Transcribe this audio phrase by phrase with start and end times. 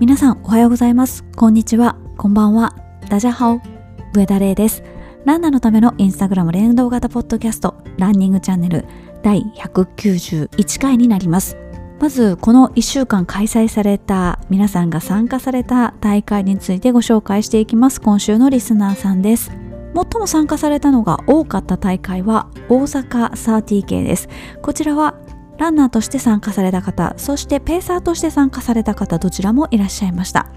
[0.00, 1.24] 皆さんおはようございます。
[1.36, 1.94] こんにちは。
[2.16, 2.74] こんばんは。
[3.10, 3.60] ダジャハオ。
[4.14, 4.82] 上田玲です。
[5.26, 7.76] ランナーのためのインスタグラム連動型ポッドキャスト。
[7.98, 8.86] ランニングチャンネル。
[9.22, 11.58] 第191回になります。
[12.00, 18.00] まずこの1週間開催された皆さんが参加された大会についてご紹介していきます。
[18.00, 19.50] 今週のリスナーさんです。
[19.94, 24.30] 最も参加されたのが多かった大会は大阪 30K です。
[24.62, 25.16] こちらは
[25.60, 30.48] ランナーとして参加された方そしてペーサーとして参加された方どちらもいらっしゃいました。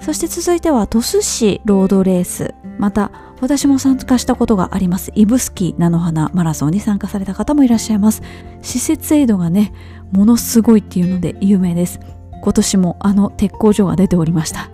[0.00, 3.10] そして続いては鳥栖市ロードレースまた
[3.40, 8.22] 私も参加したことがあります指宿菜の花マラソンに参加された方もいらっしゃいます。
[8.60, 9.72] 施設エイドがね
[10.10, 12.00] ものすごいっていうので有名です。
[12.42, 14.68] 今年もあの鉄工所が出ておりました。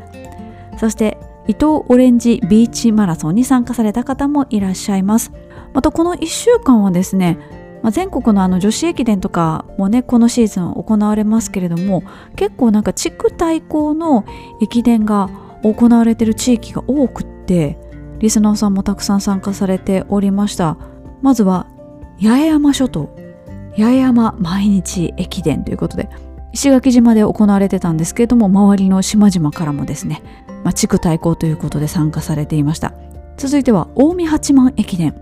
[0.78, 5.32] そして伊東オレンジビーチマラソンに参加された方もいらっしゃいます。
[5.74, 7.38] またこの1週間はですね、
[7.86, 12.02] まあ、全国のあの女子駅伝とかもねこのシーズン行われますけれども
[12.34, 14.24] 結構なんか地区対抗の
[14.60, 15.30] 駅伝が
[15.62, 17.78] 行われてる地域が多くって
[18.18, 20.76] リスナーさんもたくさん参加されておりました。
[21.22, 21.68] まずは
[22.20, 23.08] 八重山諸島。
[23.76, 26.08] 八重山毎日駅伝ということで
[26.52, 30.24] 石垣島で行われてたんですけれども周りの島々からもですね、
[30.64, 32.94] まあ、地区対抗ということで参加されていました。
[33.36, 35.14] 続いては近江八幡駅伝。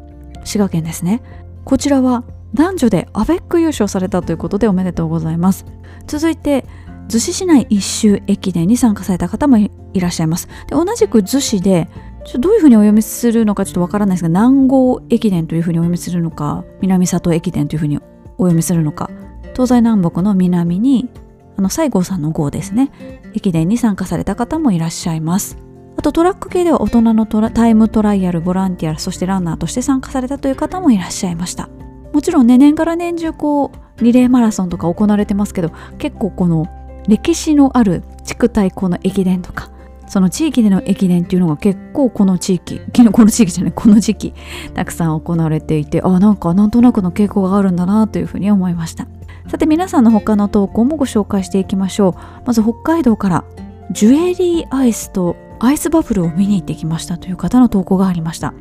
[0.44, 1.20] 滋賀県ですね。
[1.66, 2.24] こちらは
[2.54, 5.66] 男女でアベック優勝されたということでおめでとうございます。
[6.06, 6.64] 続いて
[7.08, 10.48] 逗子市内一周駅伝に参加された方もいらっしゃいます。
[10.68, 11.88] で同じく逗子で
[12.24, 19.10] ちょどういうふうにお読みするのかちょっとわからないですが南郷駅伝というふうにお読みするのか南里駅伝というふうにお読みするのか
[19.52, 21.10] 東西南北の南に
[21.56, 22.90] あの西郷さんの号ですね。
[23.34, 25.58] 駅伝に参加された方もいらっしゃいます。
[25.96, 31.68] あとトラック系では大人のタイムトライアルボランティアそしてランナーとして参加されたという方もいらっしゃいました。
[32.14, 36.66] もちろんね年から年中こうリレーマラソンとか行われてますけど結構この
[37.08, 39.70] 歴史のある地区対抗の駅伝とか
[40.06, 42.80] その地域での駅伝っていうのが結構この地域
[43.12, 44.34] この地域じゃないこの時期
[44.74, 49.08] たくさん行われていてあなんかなんとなくの傾向があるんだなというふうに思いました。
[49.48, 52.46] さて皆さんの他の投稿もご紹介していきましょう。
[52.46, 53.44] まず北海道から
[53.90, 58.54] ジュエリーアイスとアイスバブルを見に行ってきましたという方の投稿がありました。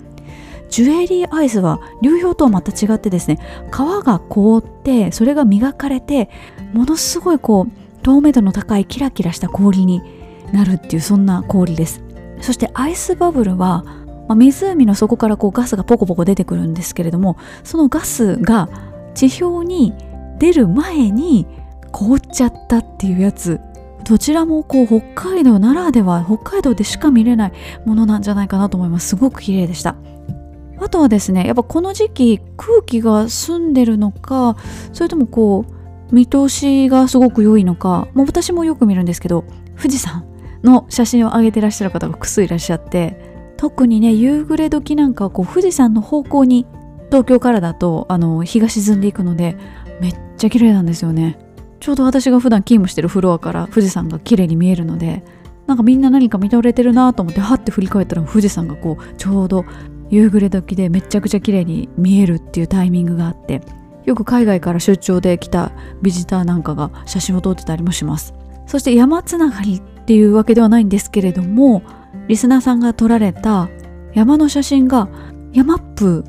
[0.74, 3.38] ジュエリーアイスは流氷とはまた違ってですね
[3.72, 6.32] 皮が凍ってそれが磨かれて
[6.74, 10.02] ものすごいこう透明度の高いキラキラした氷に
[10.52, 12.02] なるっていうそんな氷です。
[12.42, 13.84] そしてアイスバブルは、
[14.28, 18.68] まあ、湖の底からこうガスがポコポコ出てくるんですけれどもそのガスが
[19.14, 19.94] 地表に
[20.40, 21.46] 出る前に
[21.92, 23.62] 凍っちゃったっていうやつ。
[24.06, 25.02] どちらもこう北
[25.34, 27.52] 海道ならでは北海道でしか見れない
[27.86, 29.10] ものなんじゃないかなと思います。
[29.10, 29.96] すごく綺麗でした。
[30.80, 34.58] あとはですねやっぱこの時期空気が澄んでるのか
[34.92, 35.66] それともこ
[36.10, 39.46] う見通しがすごく良いのかもう私もよく見るんですけど
[39.78, 40.26] 富士山
[40.64, 43.18] の写真を上げてらっしゃる方が複数いらっしゃって
[43.58, 46.66] 特にね夕暮れ時なんかはこう富士山の方向に
[47.08, 49.56] 東京からだとあの日が沈んでいくので
[50.02, 51.38] めっちゃ綺麗なんですよね。
[51.80, 55.22] ちょうど私が普段勤務してるフロアから富士山が綺麗に見えるので
[55.68, 59.66] なんかみんな何か見とれてるなと思ってはって振り返ったら富士山がこうちょうど
[60.14, 63.62] 夕暮れ時でめちゃくちゃ綺麗に見えるっていうタイミングがあって
[64.06, 65.72] よく海外から出張で来た
[66.04, 68.34] ビジターなんかが写真を撮ってたりもします。
[68.68, 71.82] そして山つながりっていうわけではないんですけれども
[72.28, 73.70] リスナーさんが撮られた
[74.14, 75.10] 山の写真が
[75.52, 76.24] ヤマップ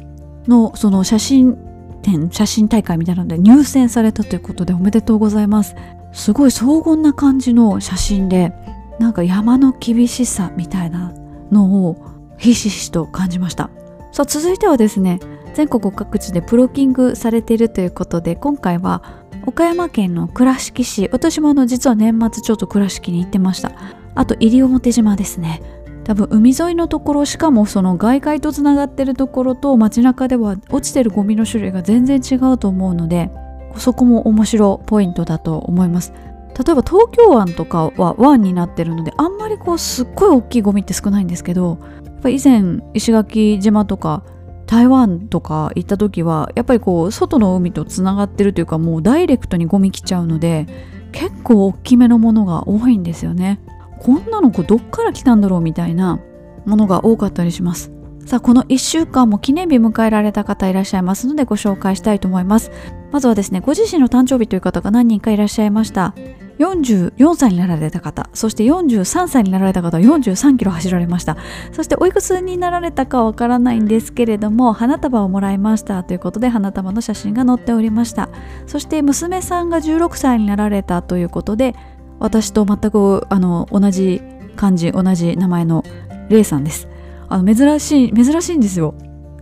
[0.47, 1.59] のその写真
[2.03, 5.75] 展写真大会みたいなので入選されたということでおめでとうございます。
[6.13, 8.53] すごい荘厳な感じの写真で
[8.99, 11.13] なんか山の厳しさみたいな
[11.51, 13.71] のをひしひしと感じました。
[14.13, 15.19] さあ続いてはですね
[15.55, 23.73] 全国各地でプロキングされているということで今回は岡山県の倉敷市私もあの実は年末ちょっと倉敷に行ってました。
[24.15, 25.61] あと西表島ですね。
[26.05, 33.31] 多分海沿いのところしかもその外界とつながってるところと街中では落ちてるゴミの種類が全然違うと思うので
[33.77, 36.13] そこも面白ポイントだと思います。
[36.57, 41.79] 例えば東京湾とかは湾になってるのであんまりこうすっごい大きいゴミって少ないんですけど
[42.25, 44.25] ぱ以前石垣島とか
[44.67, 50.67] 台湾とか行った時はやっぱりこう外の海とつながってるというかもうダイレクトにゴミ来ちゃうので
[51.13, 53.61] 結構大きめのものが多いんですよね。
[54.01, 56.19] こんなのこどっから来たんだろうみたいな
[56.67, 57.93] ものが多かったりします。
[58.27, 62.73] さあこの1週間も記念日迎えられた方いらっしゃいますのでご紹介したいと思います。
[63.13, 66.15] まずはですねご自身の誕生日という方が何人かいらっしゃいました。
[66.59, 71.37] 44歳になられた方そして43歳になられた方は43キロ走られました。
[71.73, 76.05] そしておいくつになられたかわからないんですけれども花束をもらいました。
[76.05, 78.29] ということで花束の写真が載っておりました。
[78.67, 81.03] そして娘さんが16歳になられた。
[81.03, 81.75] ということで
[82.21, 84.23] 私と全くあの同じ
[84.57, 85.85] 漢字同じ名前の
[86.29, 86.89] レイさんです。
[87.29, 88.95] あの珍しい珍しいんですよ。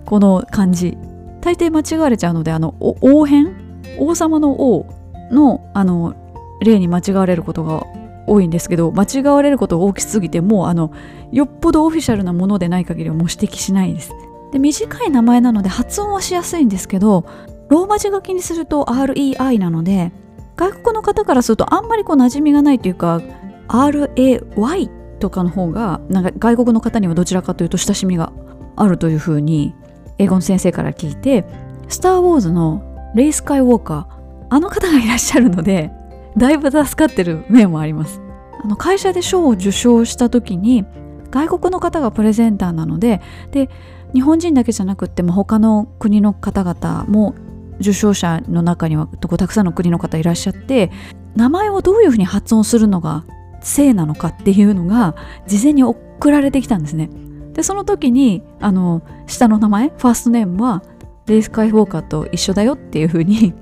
[0.06, 0.96] この漢字
[1.40, 3.54] 大抵間違われちゃうのであの王編？
[3.98, 4.86] 王様の王
[5.30, 6.14] のあの
[6.64, 7.86] 例に間違われることが
[8.26, 10.92] 多いんですけど間違われることが大きすぎてもうあの
[11.32, 14.12] よっぽどオフィシャルなものでない限りはもう指摘しないです
[14.52, 17.24] で短い名前なので発音はしやすいんですけど
[17.68, 20.12] ローマ字書きにすると REI なので
[20.56, 23.22] 外国の方からするとあんまりこう馴染みがないというか
[23.68, 28.32] RAY とかの方がなんか外国の方にはどちらかというと親しみが
[28.76, 29.74] あるというふうに
[30.18, 31.46] 英語の先生から聞いて
[31.88, 32.82] 「スター・ウォーズ」の
[33.14, 35.90] レイ・スカイ・ウォーカーあの方がいらっしゃるので
[36.36, 38.20] だいぶ助かってる面もあります。
[38.62, 40.84] あの会社で賞を受賞した時に
[41.30, 43.20] 外国の方がプレゼンターなので
[43.50, 43.68] で
[44.14, 47.34] 日本人だけじゃなくっても他の国の方々も
[47.80, 50.90] 受賞者の中にはたくさんの国の方いらっしゃって
[51.34, 53.24] 名前をどういうふうに発音するのが
[53.60, 57.10] 正なのかっていうのが事前に送られてきたんですね。
[57.54, 60.82] でその時にあの下の名前ファーストネームは
[61.26, 63.54] レイス・カイ・ウォーカーと一緒だよっていうふうに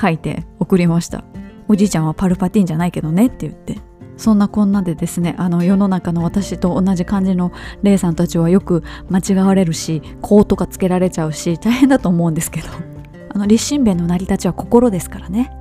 [0.00, 1.24] 書いて送りました。
[1.68, 3.78] おじいちゃんはパルパティンじゃないけどねって言って。
[4.16, 7.52] そんなこんなでですねあの世の中の私と同じ感じの
[7.84, 12.68] レイさんたちはよく間違われるしこうとかつけられちゃうし大変だと思うんですけど。
[13.30, 15.52] あの立身弁の成り立ちは心ですからね。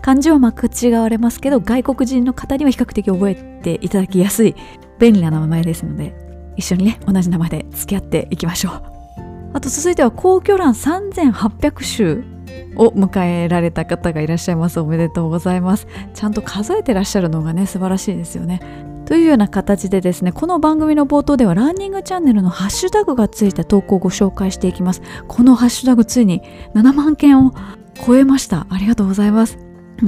[0.00, 4.54] 漢字はまく違われますけど外国人の方には比較的覚えていただきやすい
[4.98, 6.12] 便利な名前ですので
[6.56, 8.82] 一緒にね同じ名前で付き合っていきましょう。
[9.54, 12.31] あと続いては皇居欄3800首
[12.76, 14.80] を迎えられた方がいらっしゃいます。
[14.80, 15.86] おめでとうございます。
[16.14, 18.60] ちゃんと数えてらっしゃるのがね素晴らしいですよね。
[19.04, 25.02] というような形でですねこの番組の冒頭ではランニングチャンネルのハッシュタグがついた投稿をご紹介していきます。
[25.28, 26.42] このハッシュタグついに
[26.74, 27.52] 7万件を
[28.06, 28.66] 超えました。
[28.70, 29.58] ありがとうございます。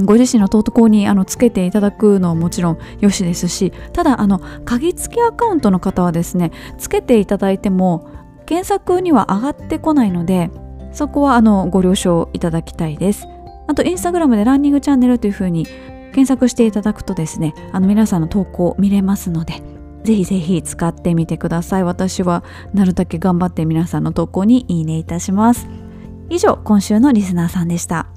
[0.03, 8.09] ご自身の投稿にあのつけていただくのはもちろんよしですしただあの鍵付きアカウントの方はですねつけていただいても
[8.45, 10.51] 検索には上がってこないので
[10.95, 13.27] そこはあのご了承いただきたいです。
[13.67, 19.61] あとインスタグラムでランニングチャンネルというふうに検索していただくとですねあの皆さんの投稿見れますので
[20.03, 21.83] ぜひぜひ使ってみてください。
[21.83, 22.43] 私は
[22.73, 25.67] なるだけ頑張って皆さんの投稿にいいねいたします。
[26.29, 28.07] 以上今週のリスナーさんでした。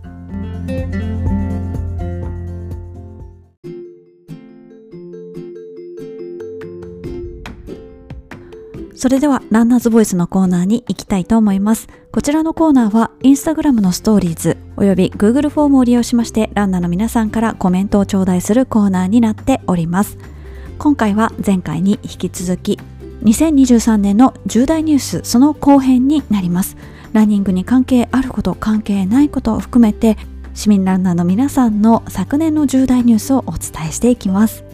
[8.95, 11.89] それではランナーズボイスのコーナーに行きたいと思います。
[12.10, 20.16] こちらのコーナーはインスタグラムのストーリーズおよび Google フォームを利用しましてランナーの皆さんからコメントを頂戴するコーナーになっております。
[20.78, 22.78] 今回は前回に引き続き
[23.25, 26.76] 2023年の重大ニュースその後編になります。
[27.12, 30.16] ランニングに関係あること関係ないことを含めて
[30.55, 34.68] 市民ランナーの皆さんの昨年の重大ニュースをお伝えしていきます。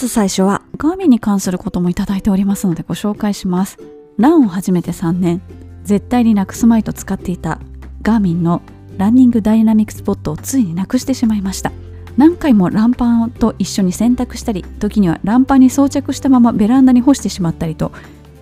[0.00, 3.78] ず最初はガーミンに関することもいただいておりますのでご紹介します。
[4.16, 5.42] ランを始めて3年。
[5.84, 7.58] 絶対になくすまいと使っていた
[8.02, 8.62] ガーミンの
[8.96, 11.72] ランニングダイナミックスポットをついになくしてしまいました。
[12.16, 17.92] 何回もランパンと一緒に洗濯したり時にはランパンに装着したままベランダに干してしまったりと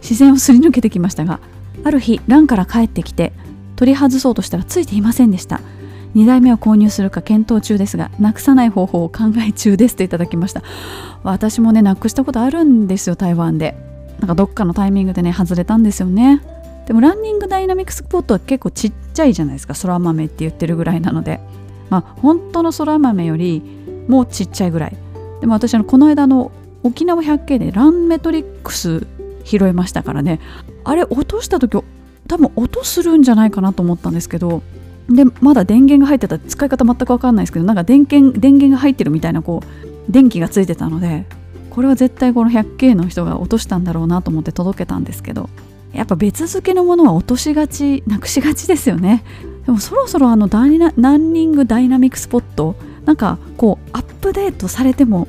[0.01, 1.39] 視線をすり抜けてきましたが
[1.85, 3.33] ある日ランから帰ってきて
[3.77, 5.61] 取り外そうとしたらついていませんでした。
[6.15, 10.63] 2台目を購入するか検討中ですがなくさない方法を考え中ですといただきました。
[11.23, 13.77] 私もねなくしたことあるんですよ台湾で。
[14.21, 16.43] なんかどっかのタイミングでね外れたんですよね。
[16.87, 19.75] でもランニングダイナミックスポットは結構ちっちゃいじゃないですか。
[19.75, 21.41] 空豆って言ってるぐらいなので。
[21.91, 23.63] まあ本当の空豆より
[24.09, 24.97] もちっちゃいぐらい。
[25.41, 26.51] でも私のこの間の
[26.83, 29.07] 沖縄百景でランメトリックス
[29.45, 30.41] 拾いましたからね。
[30.85, 31.83] あれ落とした時
[32.29, 34.63] 多分音するんじゃないかなと思ったんですけど
[35.09, 41.25] でまだ電源が入ってた使い方全く分かんないですけどなんか電源電源が入ってるみたいなこう電気がついてたので
[41.71, 45.49] これは絶対この 100K の人が落としたんだろうなと思って届けたんですけど
[45.93, 49.25] やっぱ別付けのものは落としがちなくしがちですよね。
[49.65, 52.75] でもそろそろあのダイナランニングダイナミックスポット
[53.05, 55.29] なんかこうアップデートされても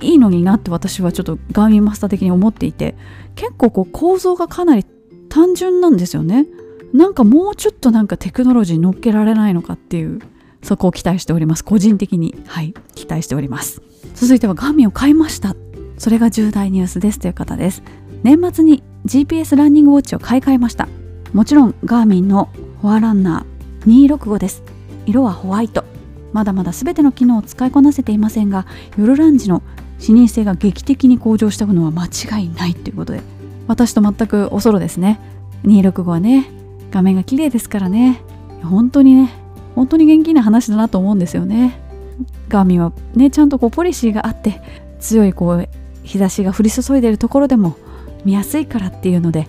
[0.00, 2.94] いいのになって私はちょっとガーミンマスター的に思っていて
[3.36, 4.84] 結構こう構造がかなり
[5.28, 6.46] 単純なんですよね。
[6.92, 10.20] なんかもうちょっとなんかテクノロジー乗っけられないのかっていう
[10.62, 11.64] そこを期待しております。
[11.64, 12.34] 個人的に。
[12.46, 12.74] はい。
[12.94, 13.82] 期待しております。
[14.14, 15.54] 続いてはガーミンを買いました。
[15.98, 17.82] それが重大ニュースですという方です。
[18.22, 20.88] 年末に GPS ランニングウォッチを買い替えました。
[21.32, 22.48] もちろんガーミンの
[22.82, 24.62] フォアランナー265です。
[25.06, 25.84] 色はホワイト。
[26.32, 28.66] まだまだ全ての機能を使いこなせていませんが
[28.96, 29.62] 夜ランジの
[29.98, 33.20] 視認性が劇的に向上したのは間違いないということで
[33.66, 35.20] 私と全くおそろですね。
[35.64, 36.59] 265はね。
[36.90, 38.22] 画面が綺麗ですからね。
[38.62, 39.32] 本当にね
[39.74, 41.80] 本当に元気な話だなと思うんですよね。
[42.48, 44.60] ガーミンはねちゃんとこうポリシーがあって
[44.98, 45.68] 強いこう
[46.02, 47.76] 日差しが降り注いでるところでも
[48.24, 49.46] 見やすいからっていうので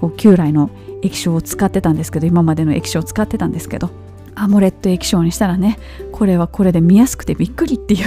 [0.00, 0.70] こう旧来の
[1.02, 3.90] 液晶を使ってたんですけど今までの液晶を使ってたんですけど
[4.34, 5.78] アモレット液晶にしたらね
[6.12, 8.06] これはこれで見やすくてびっくりっていう。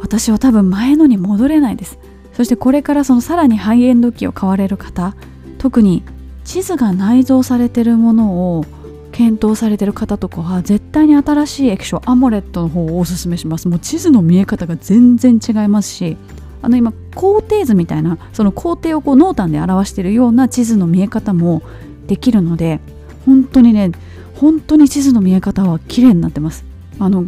[0.00, 1.98] 私は多分前のに戻れないです。
[2.32, 5.14] そしてこれからそのさらにハイエンド機を買われる方
[5.58, 6.02] 特に
[6.50, 8.64] 地図が内蔵されてるものを
[9.12, 13.68] 検討されてる方とかは絶対に新しい液晶アモレットの方をおすすめします。
[13.68, 16.16] もう地図の見え方が全然違いますし
[16.60, 21.62] あの今工程図みたいなその工程をこう濃淡で表しているような地図の見え方も
[22.08, 22.80] できるので
[23.26, 23.92] 本当にね
[24.34, 26.64] 本当に地図の見え方は綺麗になってます。
[26.98, 27.26] あの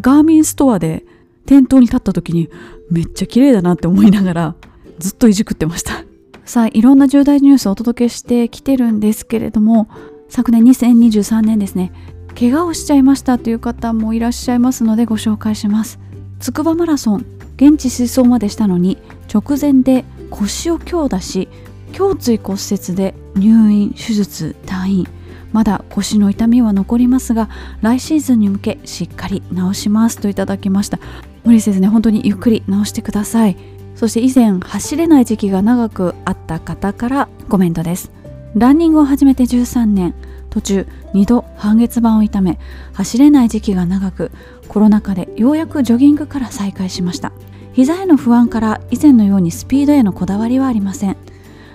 [0.00, 1.04] ガーミンストアで
[1.44, 2.48] 店頭に立った時に
[2.88, 4.54] めっちゃ綺麗だなって思いながら
[5.00, 6.04] ずっといじくってました。
[6.50, 9.88] さあいろんな重大ニュースをお届けしてきてるんですけれども
[10.28, 11.92] 昨年2023年ですね
[12.36, 16.00] 怪我をしちゃいましたという方もいらっしゃいますのでご紹介します。
[16.40, 18.98] つくばマラソン現地失踪までしたのに
[19.32, 21.48] 直前で腰を強打し
[21.96, 25.08] 胸椎骨折で入院手術退院。
[25.52, 27.48] まだ腰の痛みは残りますが
[27.80, 30.98] 来シーズンに向けしっかり治しますといただきました。
[31.44, 33.79] 無理せずね本当にゆっくり治してください。
[34.00, 38.10] そして以前走れない時期が長くあった方からコメントです。
[38.54, 40.14] ランニングを始めて13年
[40.48, 42.58] 途中2度半月板を痛め
[42.94, 44.32] 走れない時期が長く
[44.68, 47.30] コロナ禍でようやくジョギングから再開しました。
[47.74, 51.18] 膝への不安から以前のようにスピードへのこだわりはありません。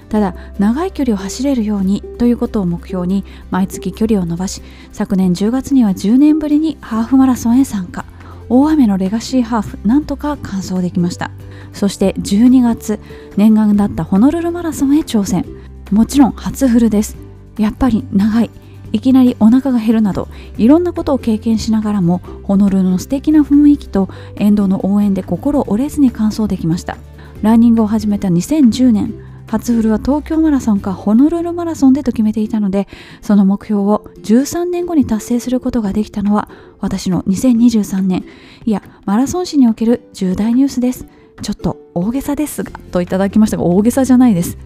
[0.10, 8.04] ただ長い距離を走れるようにということを目標に毎月距離を伸ばし昨年10月には10年ぶりにハーフマラソンへ参加。
[8.50, 11.30] 大雨のレガシーハーフなんとか完走できました。
[11.76, 13.00] そして12月
[13.38, 15.46] 念願だったホノルルマラソンへ挑戦。
[15.92, 17.18] もちろん初フルです。
[17.60, 18.50] やっぱり長い。
[18.92, 26.98] いきなりお腹が減るなどいろんなことを経験しながらもホノルルの素敵な雰囲気と沿道の応援で心折れずに完走できました。
[27.42, 29.14] ランニングを始めた2010年
[29.48, 32.88] 初フルは東京マラソンかホノルルマラソンでと決めていたので
[33.22, 38.24] その目標を13年後に達成することができたのは私の2023年。
[38.66, 41.06] いやマラソン史における重大ニュースです。
[41.42, 44.58] ちょっと大げさですがといただきましたが大げさじゃないです。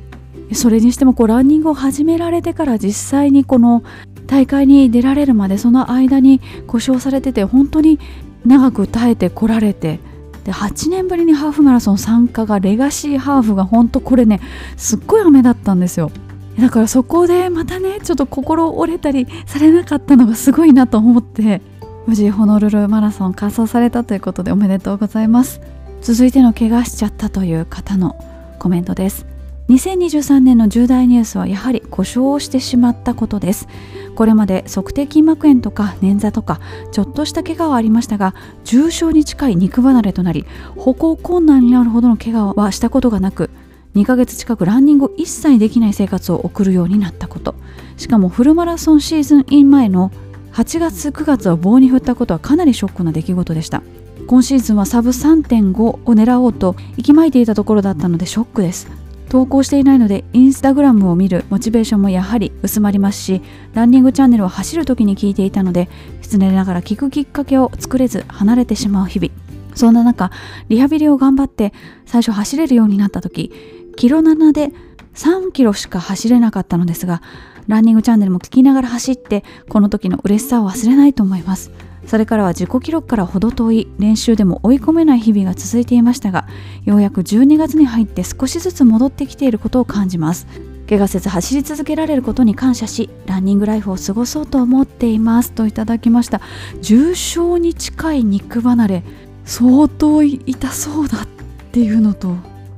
[0.54, 3.84] それにしてもこうランニングを始められてから実際にこの
[4.26, 8.00] 大会に出られるまでその間に故障されてて本当に
[8.46, 10.00] 長く耐えてこられて
[10.44, 14.40] で8年ぶりにハーフマラソン参加がレガシーハーフが本当これね
[14.78, 16.12] すっごい雨だったんですよ。
[16.60, 21.62] だからそこでまたねちょっと心折れたりされなかったのがすごいなと思って
[22.06, 25.62] 無事ホノルルマラソン完走されたということでおめでとうございます。
[26.02, 28.16] 続いての怪我しちゃったという方の
[28.58, 29.26] コメントです。
[29.70, 33.68] 2023年の重大ニュースはやはり故障をしてしまったことです。
[34.16, 36.60] これまで測定筋膜炎とか捻挫とか
[36.92, 38.34] ちょっとした怪我はありましたが
[38.66, 43.50] 重症に近い肉離れとなり歩行困難になるほどの怪我はしたことがなく
[43.96, 47.56] 2ヶ月近くランニングを一切できない生活を送るようになったこと。
[47.98, 50.12] しかもフルマラソンシーズンイン前の
[50.54, 53.84] 8月9月を棒に振ったことはかなりショックな出来事でした。
[54.30, 58.88] 今シーズンはサブ3.5を狙おうと息巻いていたところだったのでショックです。
[59.28, 63.42] 投稿していないのでインスタグラムを見るモチベーションもやはり薄まりますし
[63.74, 65.90] ランニングチャンネルを走る時に聞いていたので
[66.22, 69.34] 失礼ながら聞くきっかけを作れず離れてしまう日々。
[69.74, 70.30] そんな中
[70.68, 71.74] リハビリを頑張って
[72.06, 73.52] 最初走れるようになった時
[73.96, 74.72] キロ7で
[75.16, 77.24] 3キロしか走れなかったのですが
[77.68, 81.72] ランニングチャンネルも聞きながら走ってこの時の嬉しさを忘れないと思います。
[82.06, 86.48] それからは自己記録から程遠い練習でも追い込めない日々が続いていましたが
[86.86, 90.48] ようやく12月に入って少しずつ戻ってきていることを感じます。
[90.90, 95.52] 怪我せず走り続けられることに感謝しランニングライフを過ごそうと思っています。
[95.52, 96.42] といただきました。
[96.82, 99.04] 重症に近い肉離れ
[99.46, 101.28] 相当痛そうだっ
[101.72, 102.36] ていうのと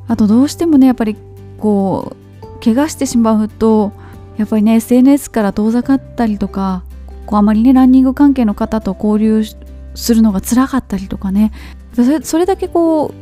[0.07, 1.15] あとどうしてもねやっぱり
[1.57, 3.93] こう怪我してしまうと
[4.37, 6.83] やっぱりね SNS から遠ざかったりとか
[7.25, 9.43] こうあまりねランニング関係の方と交流
[9.95, 11.51] するのが辛かったりとかね。
[12.23, 13.13] それだけこう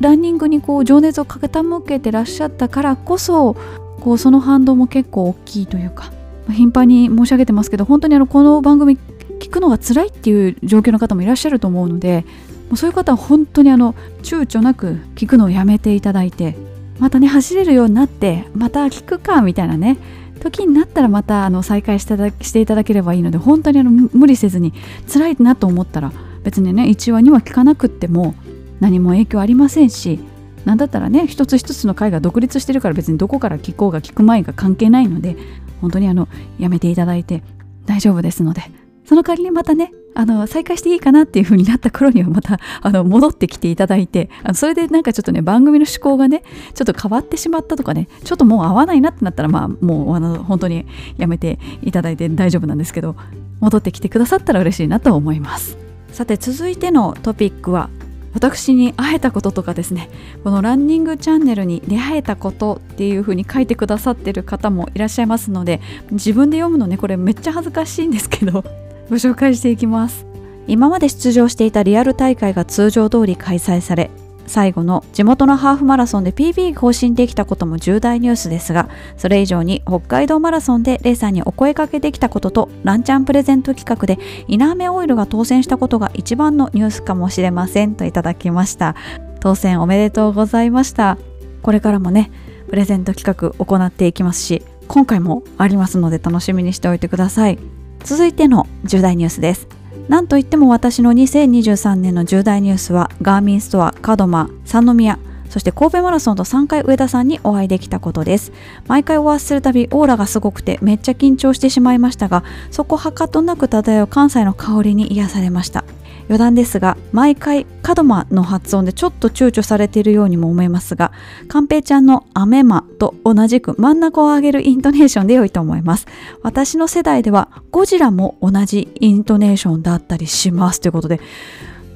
[0.00, 3.56] ランニングにこう情熱を傾けてらっしゃったからこそ
[4.00, 6.12] こうその反動も結構大きいというか、
[6.46, 8.98] まあ、頻繁に申し上げてますけど本当にあのこの番組
[9.40, 12.24] 聞くのが辛いっていう状況の方もいらっしゃると思うので
[12.68, 16.56] もうそういう方は本当にあの躊躇なく聞くのをやめていただいて
[16.98, 19.96] またね走れるようになってまた聞くかみたいなね
[20.44, 24.74] 時になったらまたあの再開してしていただければいいので本当にあの無理せずに
[25.10, 28.34] 辛いなと思ったら別にね1話には聞かなくっても
[28.78, 30.20] 何も影響ありませんし
[30.66, 35.36] 何だったらね一つ一つの回が独立してるから別にどこから聞こうが聞く前が関係ないので
[35.80, 37.42] 本当にあのやめていただいて
[37.86, 38.62] 大丈夫ですので
[39.06, 46.42] その代わりにまたねあの再開していいかなっていう風になった頃にはまた あの戻ってきていただいてあのそれでなんかちょっとね番組の趣向がね
[46.74, 53.16] ちょっと変わってしまったとかねちょっともう合わないなってなったらまあもうあの本当にやめていただいて大丈夫なんですけど
[53.60, 55.78] 戻ってきてくださったら嬉しいなと思います。
[56.12, 57.90] さて続いてのトピックは
[58.34, 60.10] 私に会えたこととかですね。
[60.42, 65.80] このランニングチャンネルに出会えたことっていう風に書いてくださってる方もいらっしゃいますので
[66.10, 68.64] 自分で読むのねこれめっちゃ恥ずかしいんですけど。
[69.08, 70.26] ご紹介していきます。
[70.66, 74.10] 今まで出場していたリアル大会が通常通り開催され
[74.46, 84.18] 最後の地元のハーフマラソンで PB 更新できたことも重大ニュースですがそれ以上に北海道マラソンでレイさんにお声かけできたこととランチャンプレゼント企画で
[84.48, 88.94] イナーメオイルが当選したことが一番のニュースかもしれませんといただきました。
[89.40, 91.18] 当選おめでとうございました。
[91.62, 92.30] これからもね
[92.68, 97.83] プレゼント企画行っていきますし今回もありますので楽しみにしておいてください。
[98.04, 99.66] 続いての重大ニュースです。
[100.08, 105.18] なんといっても私の2023年の重大ニュースはガーミンストア、カドマ、三宮
[105.48, 108.52] そして神戸マラソンと3回上田さんにお会いできたことです。
[108.86, 115.84] 毎回お会いするたびオーラがすごくてめっちゃ緊張してしまいましたがそこはかとなく漂う関西の香りに癒されました。
[116.28, 121.12] 余談ですが毎回門真の発音でちょっと躊躇されているようにも思いますが
[121.48, 126.06] 寛平ちゃんのアメマと同じく真ん中を上げるイントネーションで良いと思います。
[126.42, 130.80] 私の世代ではゴジラも同じイントネーションだったりします。
[130.80, 131.20] ということで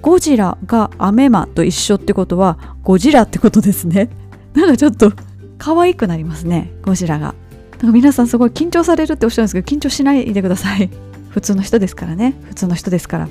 [0.03, 4.11] ゴジラがアメマと一緒ってことはゴジラってことですね。
[4.55, 5.13] なんかちょっと
[5.59, 7.35] 可愛くなりますねゴジラが。
[7.81, 10.91] なんか皆さんすごい緊張されるっておっしゃるんですけど緊張しないでください。
[11.31, 12.35] 普通の人ですからね。
[12.49, 13.29] 普通の人ですから。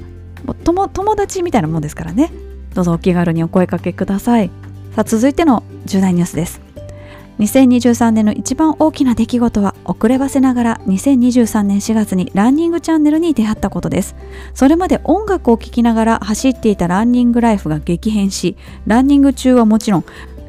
[0.64, 2.32] 友友達みたいなもんですからね。
[2.74, 4.52] どうぞお気軽にお声かけください。
[4.96, 6.62] さあ続いての重大ニュースです。
[7.40, 14.16] 2023年の一番大きな出来事は遅ればせながら2023年4月にランニングチャンネルに出会ったことです。
[14.56, 20.06] それまで音楽を聴きながら走っていたランニングライフが激変しランニング中はもちろん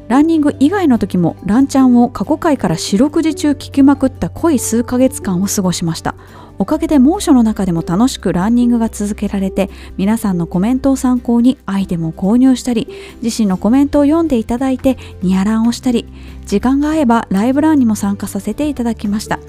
[0.07, 6.15] ランニング以外の時もランチャンを過去回から四六時中聴きまくった濃い数ヶ月間を過ごしました。
[6.59, 12.89] おかげで猛暑の中でも楽しくランニングが続けられて皆さんのコメントを参考にアイテムを購入したり
[13.21, 16.05] 自身のコメントを読んでいただいてニアランをしたり
[16.45, 19.39] 時間が合えばライブランにも参加させていただきました。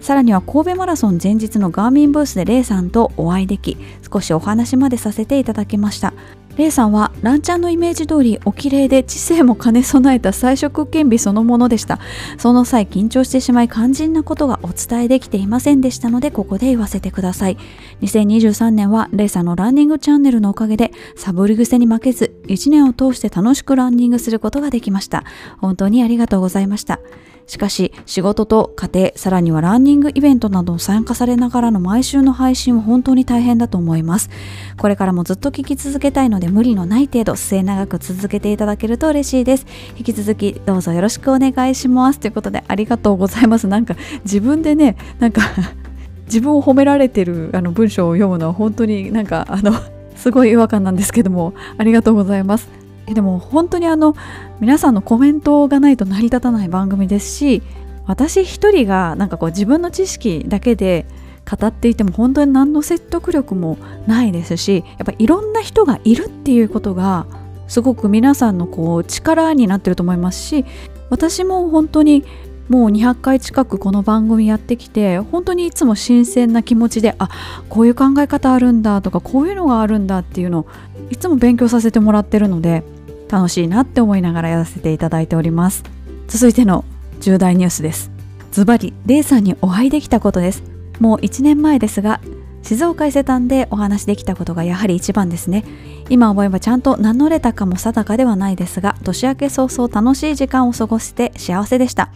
[0.00, 3.76] さらには神戸マラソン前日のガーミンブースでレイさんとお会いでき
[4.10, 6.12] 少しお話までさせていただきました。
[6.60, 11.98] レイさんはランちゃんのイメージ通りお綺麗で知性も兼ね備えた彩色兼備そのものでした。
[12.36, 17.56] その際緊張してしまい肝心なことがお伝えできていませんでしたのでここで言わせてください。
[18.02, 25.24] 2023年はレイさんのランニングチャンネルのおかげでサボり癖に負けず1年を通して楽しくランニングすることができました。
[25.62, 27.00] 本当にありがとうございました。
[27.50, 34.30] しかし仕事と家庭さらにはランニングイベントなどを参加されながらの毎週の配信は本当に大変だと思います。
[34.78, 39.66] これからもずっと聞き続けたいので無理のない程度末永く続けていただけると嬉しいです。
[39.96, 42.20] 引き続きどうぞよろしくお願いします。
[42.20, 43.66] ということでありがとうございます。
[43.66, 45.42] なんか自分でねなんか
[46.26, 49.72] 自分を褒められてるあの文章を読むのは本当になんかあの
[50.14, 52.68] すごい違和感なんですけどもありがとうございます。
[53.06, 54.14] でも本当にあの
[54.60, 57.62] 皆さんのコメントがないと成り立たない番組ですし
[58.06, 61.06] 私一人がなんかこう自分の知識だけで
[61.50, 67.26] 語っていても本当に何の説得力もないですしやっぱいろんな人がいるっていうことが
[67.68, 70.66] すごく皆さんのこう力になってると思いますし
[71.08, 72.24] 私も本当に
[72.68, 77.28] もう200回近くこの番組やってきて本当にいつも新鮮な気持ちであ
[77.68, 80.66] こういう考え方あるんだとかこういうのがあるんだっていうのを
[81.10, 82.84] いつも勉強させてもらってるので
[83.30, 85.84] 楽しいなって思いながらやらせていただいております。
[86.26, 86.84] 続いての
[87.20, 88.10] 重大ニュースです。
[88.50, 90.62] ズバリレイさんにお会いできたことです。
[90.98, 92.20] もう1年前ですが
[92.62, 95.64] 静岡伊勢丹でお話できたことがやはり一番ですね。
[96.08, 102.10] 今思えばちゃんと名乗れたかも定かではないですが年明け早々楽しい時間を過ごして幸せでした。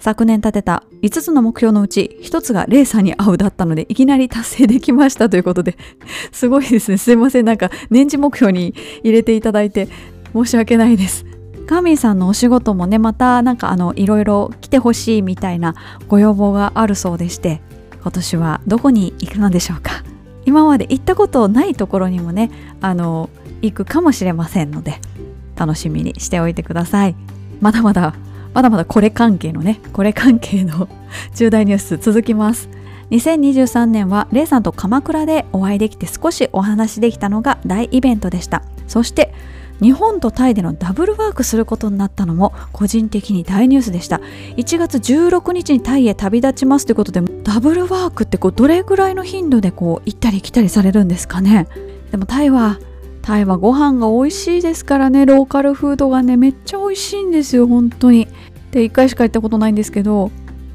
[0.00, 5.76] 昨年立てた5つの目標のうち1つがレイさんに会うだったのでいきなり達成できましたということで
[6.32, 6.96] すごいですね。
[6.96, 7.44] すいません。
[7.44, 9.88] なんか年次目標に入れていただいて
[10.32, 11.24] 申し訳ないです。
[11.66, 15.76] カーミンさんのお仕事もねまたなんかあのいろいろ来てほしいみたいな
[16.08, 17.60] ご要望があるそうでして
[18.02, 20.02] 今年はどこに行くのでしょうか。
[20.46, 23.30] 今まで行ったことないところにもねあの
[23.62, 25.00] 行くかもしれませんので
[25.54, 27.14] 楽しみにしておいてください。
[27.60, 28.14] まだまだ
[28.52, 30.88] まだまだこれ関係のねこれ関係の
[31.36, 32.68] 重大ニュース続きます。
[33.10, 38.62] 2023年はレイさんと鎌倉でお会いできて少しお話できたのが大イベントでした。
[38.86, 39.32] そして
[39.80, 44.20] 日本とタイでのダブルワークすることになったのも個人的に大ニュースでした。
[44.56, 51.66] 1月16日にタイへ旅立ちますということでダブルワークってこうどれぐらいの頻度でこう行ったり来たりされるんですかね？
[52.10, 52.78] でもタイは
[53.22, 55.26] タイはご飯が美味しいですからね。
[55.26, 58.28] ローカルフードがねめっちゃ美味しいんですよ本当に。
[58.70, 60.30] で1回しか行ったことないんですけど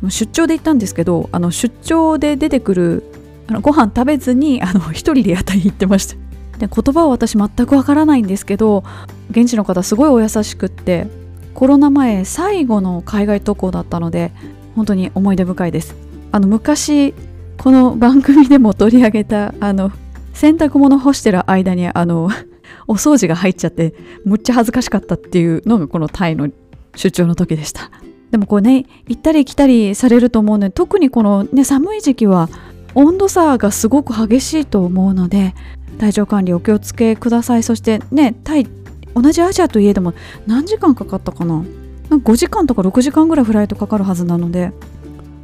[0.10, 3.04] 出張で行ったんですけどあの出張で出てくる
[3.48, 6.25] あのご飯食べずにあの一人で屋台行ってました。
[6.60, 8.84] で言葉は私全くわからないんですけど
[9.32, 11.08] 現地の方すごいお優しくって
[11.54, 14.32] コロナ前最後の海外渡航だったので
[14.76, 15.96] 本当に思い出深いです。
[16.32, 17.14] あの昔
[17.58, 19.92] この番組でも取り上げたあの
[20.34, 22.30] 洗濯物干してる間にあの
[22.88, 23.94] お掃除が入っちゃって
[24.26, 26.50] むっちゃ恥ずかしかったっていうのがこのタイの
[26.96, 27.90] 出張の時でした。
[28.32, 32.50] でもこうね行ったり来たりされると思うので特にこのね寒い時期は
[32.94, 35.56] 温度差がすごく激しいと思うので
[35.98, 37.64] 体調管理お気をつけください。
[37.64, 38.68] そしてねタイ
[39.14, 40.14] 同じアジアといえども
[40.46, 41.64] 何時間かかったかな
[42.10, 44.72] ？5時間とか6時間ぐらいフライトかかるはずなので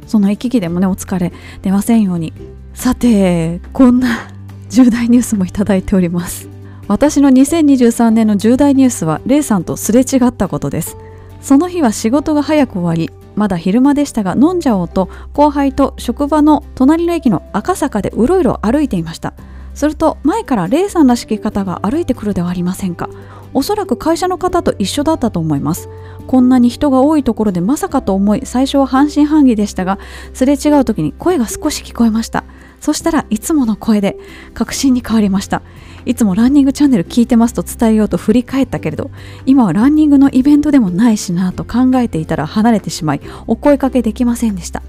[0.06, 1.32] その行き来でもねお疲れ。
[1.62, 2.32] 出ませんように。
[2.74, 4.30] さてこんな
[4.68, 6.48] 重大ニュースもいただいております。
[6.88, 10.96] 私の2023年の重大ニュースはレイさんとすれ違ったことです。
[11.40, 19.32] その日は仕事が早く終わりまだ昼間でしたが飲んじゃおうと後輩と職場の隣の駅の赤坂でうろいろ歩いていました。
[19.74, 23.08] すると前からレイさんらしき方が歩いてくるではありませんか。
[23.54, 25.88] おそらく会社の方と一緒だったと思います。
[26.26, 29.98] こんなに人が多いところでまさかと思い最初は半信半疑でしたが
[30.32, 32.44] すれ違う時に声が少し聞こえました。
[32.80, 34.16] そしたらいつもの声で
[34.54, 35.62] 確信に変わりました。
[36.04, 39.12] いつもランニングチャンネル聞いてますと伝えようと振り返ったけれど
[39.46, 44.82] 今はランニングのイベントでもないしなと考えていたら離れてしまいお声かけできませんでした。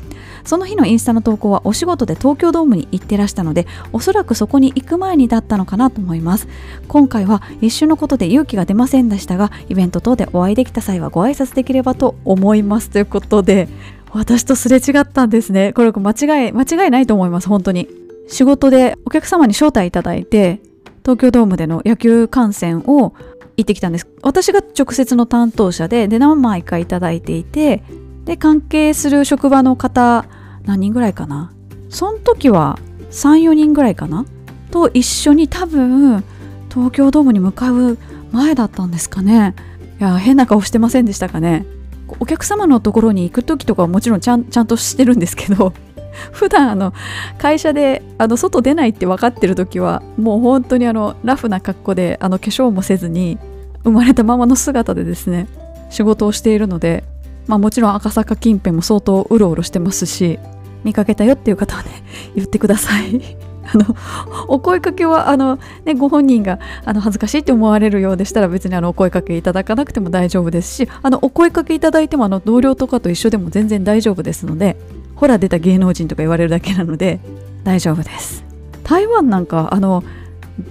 [0.46, 6.48] その日のインスタの投稿はお仕事で東京ドームに行ってらしたのでおそらくそこに行く前にだったのかなと思います。
[6.88, 13.68] 今回は一瞬のことで勇気が出ませんでしたがイベント等でお会いできた際はご挨拶できればと思いますということで
[14.12, 15.74] 私とすれ違ったんですね。
[15.74, 17.88] これ間違い間違いないと思います本当に。
[18.28, 20.62] 仕事でお客様に招待いただいて
[21.04, 23.14] 東京ドームでの野球観戦を
[23.58, 24.08] 行ってきたんです。
[24.22, 27.84] 私が直接の担当者でで何枚かいただいていて
[28.26, 30.26] で関係する職場の方
[30.64, 31.52] 何人ぐらいかな？
[31.90, 32.80] その時は
[33.12, 34.26] 34人ぐらいかな？
[34.72, 36.24] と一緒に多分
[36.70, 37.98] 東京ドームに向かう
[38.32, 39.56] 前だったんですかね。
[40.00, 41.66] いや変な顔してませんでしたかね。
[42.20, 45.74] お客様のところに行く時とかはもちろんちゃんちゃんとしてるんですけど
[46.32, 46.94] 普段あの
[47.38, 53.38] 会社であの外出ないって分かってる時はもう本当にあのラフな格好であの化粧もせずに
[53.84, 55.48] 生まれたままの姿でですね
[55.90, 57.04] 仕事をしているので、
[57.48, 60.40] まあ、もちろん赤坂近辺も相当うろうろしてますし
[60.84, 62.04] 見かけたよっていう方はね
[62.36, 63.22] 言ってください。
[63.66, 63.96] あの
[64.50, 74.76] お声かけはあの、ね、ご本人があの恥ずかしいって思われるようでしたら別にあのお声かけいただかなくても大丈夫ですしあのお声かけいただいてもあの同僚とかと一緒でも全然大丈夫ですので
[75.16, 77.22] ほら出た芸能人とか言われるだけなので
[77.64, 78.44] 大丈夫です。
[78.84, 80.04] 台湾なんかあの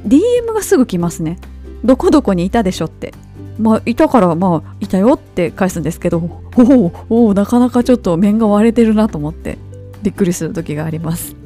[0.07, 1.39] DM がすぐ来ますね。
[1.83, 3.15] どこどこにいたでしょって。
[3.59, 6.19] まあいたからまあいたよって返すんですけど
[6.57, 9.59] おおおなかなかちょっと面が割れてるなと思って
[10.03, 11.37] びっくりする時があります。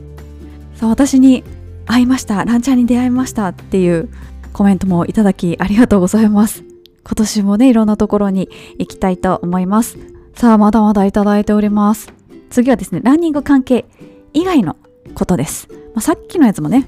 [0.75, 1.45] さあ私に
[1.87, 2.45] 会いました。
[2.45, 4.09] ランチャーに出会いましたっていう
[4.53, 6.65] コメントもいただきありがとうございます。
[7.05, 9.99] 今年もねいろんなところに行きたいと思います。
[10.35, 12.13] さあまだまだいただいております。
[12.51, 13.85] 次はですねランニング関係
[14.33, 14.77] 以外の
[15.15, 16.87] ことです、まあ、さっきのやつもね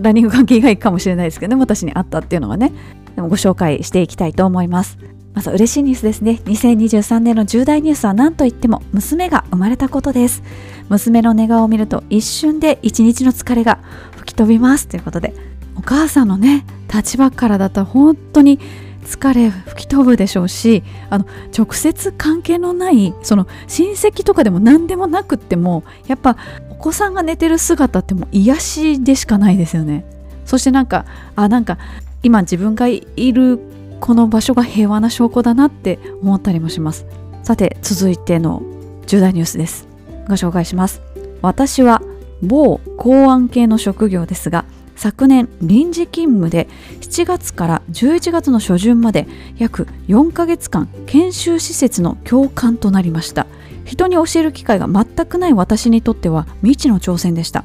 [0.00, 2.72] ランニング関係以外かもしれないですけどね私にあったっていうのがね。
[3.16, 4.98] ご紹介していきたいと思います。
[5.34, 6.40] まず嬉しいニュースですね。
[6.44, 10.42] 2023年の重大ニュースは何といっても娘が生まれたことです。
[10.88, 13.78] 娘の寝顔を見ると一瞬で一日の疲れが
[14.16, 15.34] 吹き飛びますということで
[15.76, 18.58] お母さんのね立場からだったら本当に
[19.04, 26.36] 疲れ吹き飛ぶでしょうしあの直接関係のないその親戚とかでも何でもなくってもやっぱ
[26.70, 30.04] お子さんが寝てる姿ってもう癒しでしかないですよね。
[30.44, 31.78] そしてなんかあなんか
[32.24, 33.60] 今自分がいる
[34.00, 37.06] この場所が平和な証拠だなって思ったりもします。
[37.42, 38.62] さて続いての
[39.06, 39.86] 重大ニュースです。
[40.26, 41.02] ご紹介します。
[41.42, 42.02] 私は
[42.42, 44.64] 某公安系の職業ですが
[44.96, 46.66] 昨年臨時勤務で
[47.02, 49.26] 7月から11月の初旬まで
[49.58, 53.46] 約4ヶ月間研修施設の教官となりました。
[53.84, 57.64] 人に教える機会が全くない私にとっては未知の挑戦でした。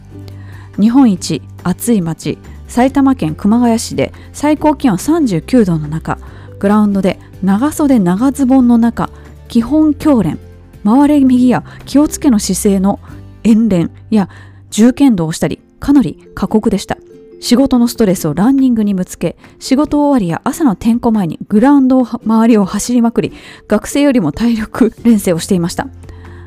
[0.77, 2.37] 日本一暑い町
[2.69, 6.17] 埼玉県熊谷市で最高気温39度の中
[6.59, 9.09] グラウンドで長袖長ズボンの中
[9.49, 10.39] 基本教練
[10.85, 12.99] 回れ右や気をつけの姿勢の
[13.43, 14.29] 演練や
[14.69, 16.97] 重剣道をしたりかなり過酷でした
[17.41, 23.33] 仕事のストレスをランニングにぶつけ、仕事終わりや朝の点呼前にグラウンド周りを走りまくり、
[23.67, 25.87] 学生よりも体力連成をしていました。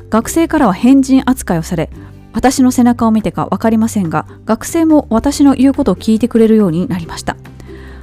[0.09, 1.89] 学生からは変人扱いをされ、
[2.33, 7.37] 私の背中を見てか分かりませんが、学生も私の言うことを聞いてくれるようになりました。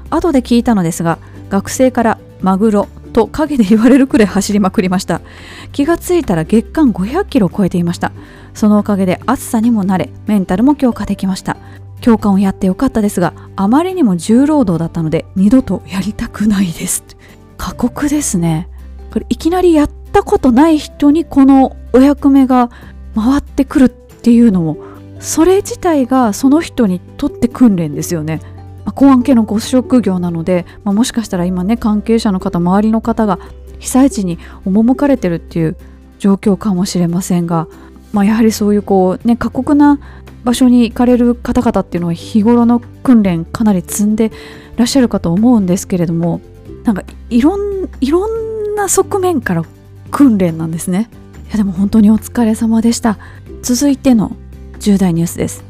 [0.09, 5.21] 後で聞いたのですが、学生からマグロと陰で言われるくらい走りまくりました。
[5.73, 8.13] 気がついたら月間500キロを超えていました。
[8.55, 11.57] そのおかげで暑さにも慣れ、メンタルも強化できました。
[12.01, 17.05] 教官をやってよかったですがあまりにも重労働だったので二度とやりたくないです
[17.57, 18.69] 過酷ですね
[19.13, 22.71] これいきなりやったことない人にこのお役目が
[23.15, 23.85] 回ってくる
[24.21, 24.77] っていうのも
[25.19, 28.41] それ自体がその人にとって訓練ですよね。
[28.95, 33.39] 公安系のご職業なので、まあ、もしかしたら今ね関係者の方周りの方が
[33.79, 35.77] 被災地に赴かれてるっていう
[36.19, 37.69] 状況かもしれませんが、
[38.13, 39.99] まあ、やはりそういうこうね過酷な
[40.45, 44.33] 場所に行かれる方々っていうのは日頃の訓練かなり積んで
[44.77, 46.41] らっしゃるかと思うんですけれども
[46.85, 49.65] なんかいろんいろんな側面から
[50.11, 51.09] 訓練なんですね。
[51.49, 53.19] いやでも本当にお疲れ様でした。
[53.63, 54.37] 続いての
[54.79, 55.65] 重大ニュースです。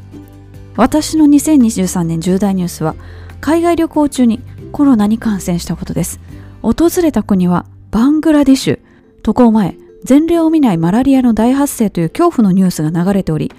[0.77, 2.95] 私の2023年重大ニュースは
[3.41, 4.39] 海外旅行中に
[4.71, 6.19] コロナに感染したことです。
[6.61, 8.79] 訪れた国はバングラディシュ
[9.23, 9.75] 渡航前
[10.07, 13.51] 前例を見ないマラリアの大発生という恐怖のニュースが流れており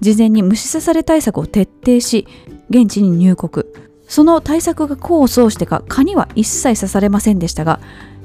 [0.00, 2.26] 事前に虫刺され対策を徹底し
[2.70, 3.66] 現地に入国。
[4.06, 7.78] その対策が功を奏してか蚊には一切刺されませんでしたが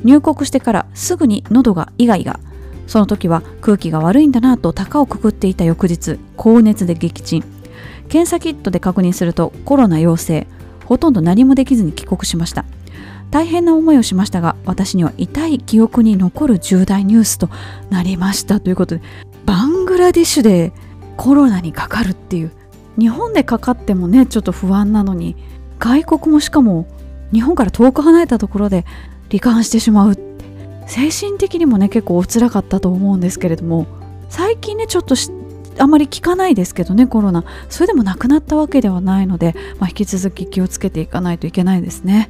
[0.04, 2.40] 入国してからすぐに喉がイガイガ。
[2.88, 7.44] その時は空気が悪いんだなと高をくくっていた翌日高熱で撃沈。
[8.10, 10.48] 検査キットで確認するとコロナ陽性。
[10.86, 12.66] ほとんど何もできずに帰国しました。
[13.32, 17.50] 大変な思いをしましたが私には痛い記憶に残る重大ニュースと
[17.90, 18.60] なりました。
[18.60, 19.02] ということで
[19.46, 20.72] バングラディッシュで
[21.18, 22.52] コロナにかかるっていう。
[22.98, 25.36] 日本でかかってもねちょっと不安なのに
[25.80, 26.88] 外国もしかも
[27.34, 28.86] 日本から遠く離れたところで
[29.30, 30.16] 罹患してしまう
[30.88, 33.88] 精神的にもね結構お辛かったと思うんですけれども
[34.30, 35.16] 最近ねちょっと
[35.78, 37.44] あまり聞かないですけどねコロナ。
[37.70, 42.30] それでもなくなったわけではないので、まあ、引き続き気をつけていかないといけないですね。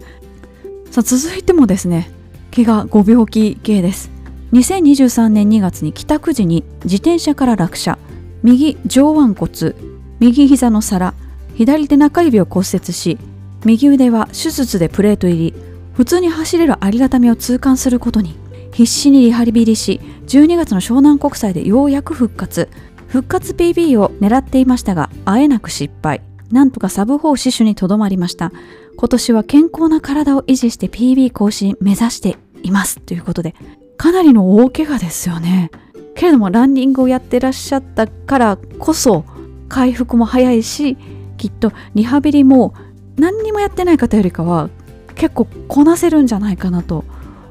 [0.92, 2.10] さあ続いてもですね
[2.56, 4.10] 怪我ご病気系です。
[4.54, 7.98] 2023年2月に帰宅時に自転車から落車。
[8.44, 9.76] 右上腕骨。
[10.20, 11.14] 右膝の皿。
[11.56, 13.18] 左手中指を骨折し
[13.64, 15.54] 右腕は手術でプレート入り。
[15.94, 18.45] 普通に走れるありがたみを痛感することに。
[18.76, 22.68] 必死にリハビリし12月の湘南国際でようやく復活。
[23.08, 26.22] 復活 PB を狙っていましたがあえなく失敗。
[26.52, 28.52] なんとかサブ4死守にとどまりました。
[28.98, 33.00] 今年は健康な体を維持して PB 更新目指しています。
[33.00, 33.56] ということで
[33.96, 35.72] かなりの大怪我ですよね。
[36.14, 39.24] けれどもランニングをやってらっしゃったからこそ
[39.70, 40.98] 回復も早いし
[41.38, 42.74] きっとリハビリも
[43.16, 44.70] 何にもやってない方よりかは
[45.16, 47.06] 結構こなせるんじゃないかなと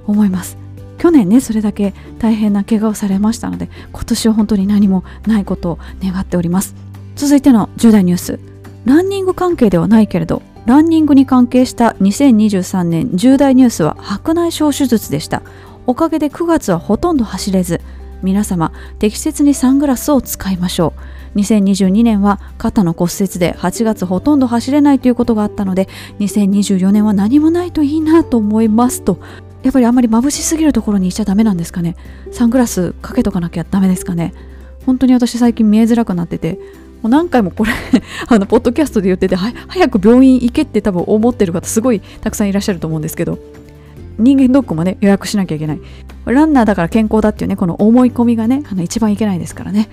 [0.06, 0.63] 思います。
[0.98, 6.74] 去年ねそれだけ大変な怪我をされましたので今年は本当に何もないことを願っております。
[7.16, 8.40] 続いての重大ニュース。
[8.84, 15.42] ランニング関係ではないけれどランニングに関係した2023年重大ニュースは白内障手術でした。
[15.86, 17.80] おかげで9月はほとんど走れず
[18.22, 21.14] 皆様適切にサングラスを使いましょう。
[21.34, 25.88] 2022年は肩の骨折で8月ほとんど走れないということがあったので
[26.20, 29.18] 2024年は何もないといいなと思いますと
[29.64, 31.96] やっぱりあんまり眩しすぎるところにいちゃダメなんですかね？
[32.30, 34.32] サングラスかけとかなきゃダメですかね？
[34.86, 36.58] 本当に私最近見えづらくなってて。
[37.02, 37.72] もう何回もこれ
[38.28, 39.52] あのポッドキャストで言ってて早
[39.90, 43.38] く病院行けって多分思ってる方すごいたくさんいらっしゃると思うんですけど。
[44.16, 45.80] 人間ドックもね予約しなきゃいけない。
[46.24, 49.88] ランナーだから健康だっていうねこの思い込みがねあの一番いけないですからね。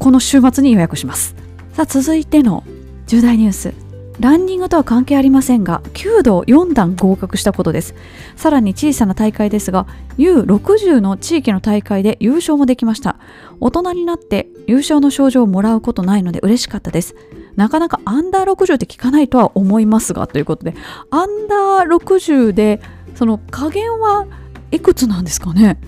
[0.00, 1.36] この週末に予約します。
[1.74, 2.64] さあ続いての
[3.06, 3.72] 重大ニュース。
[4.20, 7.94] ランニングとは関係ありませんが9度4段合格したことです。
[8.34, 9.86] さらに小さな大会ですが
[10.18, 13.16] U60 の地域の大会で優勝もできました。
[13.60, 17.14] 大人になって優勝の賞状をもらうことないので嬉しかったです。
[17.54, 20.74] なかなかアンダー60って聞かないとは思いますがということで
[21.10, 22.80] アンダー60で
[23.14, 24.26] その加減は
[24.70, 25.78] いくつなんですかね？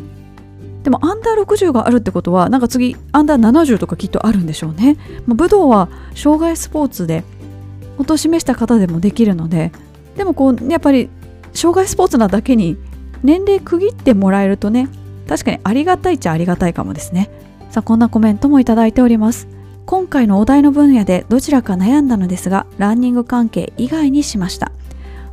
[0.84, 7.22] でもアンダー60があるってことはなんか次アンダー70とかきっとあるんでしょうね、まあ、武道は障害スポーツで
[8.08, 9.72] を示した方でもできるので
[10.16, 11.08] でもこうやっぱり
[11.52, 12.76] 障害スポーツなだけに
[13.22, 14.88] 年齢区切ってもらえるとね
[15.28, 17.30] 確かにありがたいっちゃありがたいかもですね。
[17.70, 19.46] さあこんなコメントもいただいております。
[19.86, 24.72] 今回のお題の分野でどちらか悩んだのですがランニング関係以外にしました。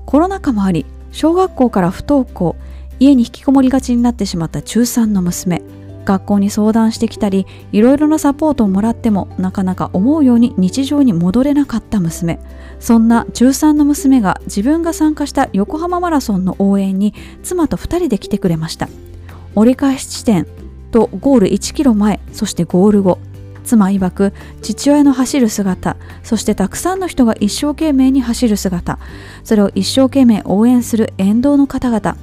[0.06, 2.56] コロナ禍もあり小学校から不登校
[3.00, 5.64] 家に引きこもりがちになってしまった中3の娘。
[6.08, 12.40] 学校に相談してきたりいろいろなサポートをもらってもなかなか思うように日常に戻れなかった娘。
[12.80, 18.88] そんな中3の娘が自分が参加した横浜マラソンの応援に妻と2人で来てくれました。
[19.56, 20.48] 折り返し地点
[20.92, 23.20] とゴール1キロ前そしてゴール後
[23.66, 28.98] 妻曰く父親の走る姿そしてたくさんの人が一生懸命に走る姿
[29.44, 32.16] それを一生懸命応援する沿道の方々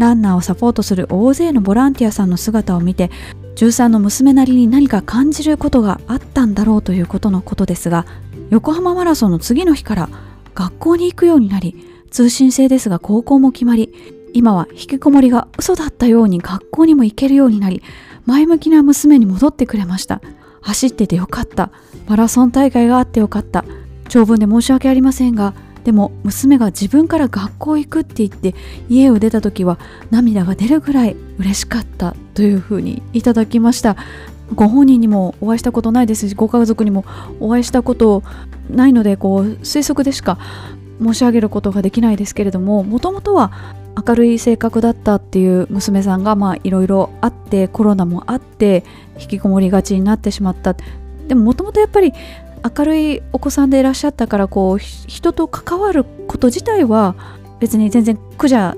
[0.00, 3.10] ランナーをサポートする大勢のボランティアさんの姿を見て
[3.54, 8.06] 13の娘なりに何か感じることがあったんだろうということのことですが
[8.50, 10.08] 横浜マラソンの次の日から
[10.54, 13.92] 学校に行くようになり通信制ですが高校も決まり
[14.32, 17.82] 今は引きこもりが嘘だったように学校にも行けるようになり
[18.26, 20.20] 前向きな娘に戻ってくれました。
[20.60, 21.70] 走っててよかった。
[22.06, 23.64] マラソン大会があってよかった。
[24.08, 25.54] 長文で申し訳ありませんが
[25.84, 28.54] でも娘が自分から学校行くって言って
[28.88, 29.78] 家を出た時は
[30.10, 33.96] 涙が出るぐらい嬉しかったというふうにいただきました。
[34.54, 37.04] ご本人にもお会いしたことないですしご家族にも
[37.38, 38.24] お会いしたこと
[38.68, 40.38] ないのでこう推測でしか
[41.00, 43.52] 申し上げることができないですけれどももともとは
[44.06, 48.84] 明るい性格だったっていう娘さんがまあいろいろあってコロナもあって
[49.20, 50.74] 引きこもりがちになってしまった。
[51.28, 52.12] でももともとやっぱり
[52.76, 57.14] 明るいお子さんでいらっしゃったからこう人と関わること自体は
[57.60, 58.76] 別に全然苦じゃ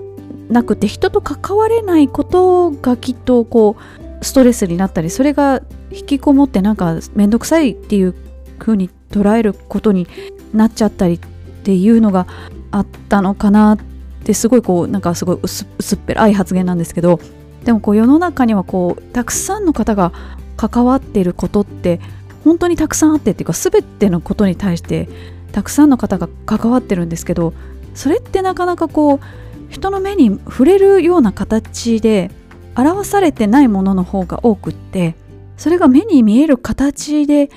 [0.48, 3.76] なくて人と関われないことがきっとこ
[4.20, 8.14] うストレスになったりそれが引きこもってなんか面倒くさいっていう
[8.58, 10.06] 風に捉えることに
[10.52, 11.18] なっちゃったりっ
[11.64, 12.26] ていうのが
[12.70, 13.78] あったのかなっ
[14.24, 17.20] てすごいこうなんかすごい薄っぺらい発言なんですけど
[17.64, 20.12] でもこう世の中にはこうたくさんの方が
[20.56, 22.00] 関わっていることって
[22.44, 25.08] 本当にたくさんあってっていうか全てのことに対して
[25.52, 27.54] たくさんの方が関わってるんですけど
[27.94, 29.20] それってなかなかこう
[29.68, 32.30] 人の目に触れるような形で
[32.76, 35.14] 表されてないものの方が多くって
[35.56, 37.50] それが目に見える形で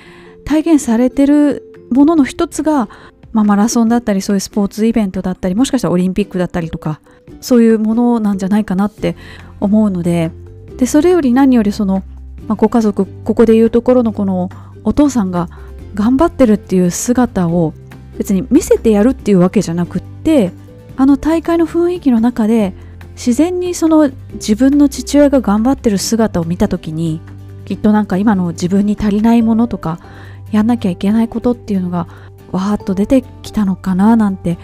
[0.44, 2.88] 体現されてるものの一つが、
[3.32, 7.00] まあ、マラソンだったりそういうスポーツイベントだったりもしかしたらオリンピックだったりとか
[7.40, 9.16] そういうものなんじゃないかなって
[9.60, 10.30] 思うので
[10.76, 12.02] でそれより何よりその、
[12.46, 14.50] まあ、ご家族ここでいうところのこの
[14.86, 15.50] お父さんが
[15.94, 17.74] 頑張ってるっていう姿を
[18.16, 20.52] 別に見せてやるっていうわけじゃなくって
[20.96, 22.72] あの大会の雰囲気の中で
[23.14, 27.20] 自然にその自分の父親が頑張ってる姿を見た時に
[27.64, 29.98] きっとなんか今の自分に足りないものとか
[30.52, 32.06] やんなきゃいけないことっていうのが
[32.52, 34.56] わーっと出てきたのかななんて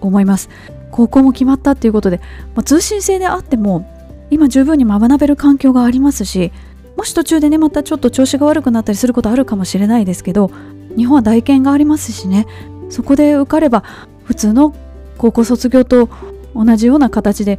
[0.00, 0.48] 思います。
[0.92, 2.18] 高校も決まったっていうことで、
[2.54, 3.84] まあ、通信制であっても
[4.30, 6.52] 今十分に学べる環境がありますし
[6.96, 10.50] もし途中でねまたちょっと調子が悪くなったりすることあるかもしれないですけど
[10.96, 12.46] 日本は大研がありますしね。
[12.90, 13.82] そこで受かれば
[14.24, 14.74] 普通の
[15.18, 16.08] 高校卒業と
[16.54, 17.58] 同じような形で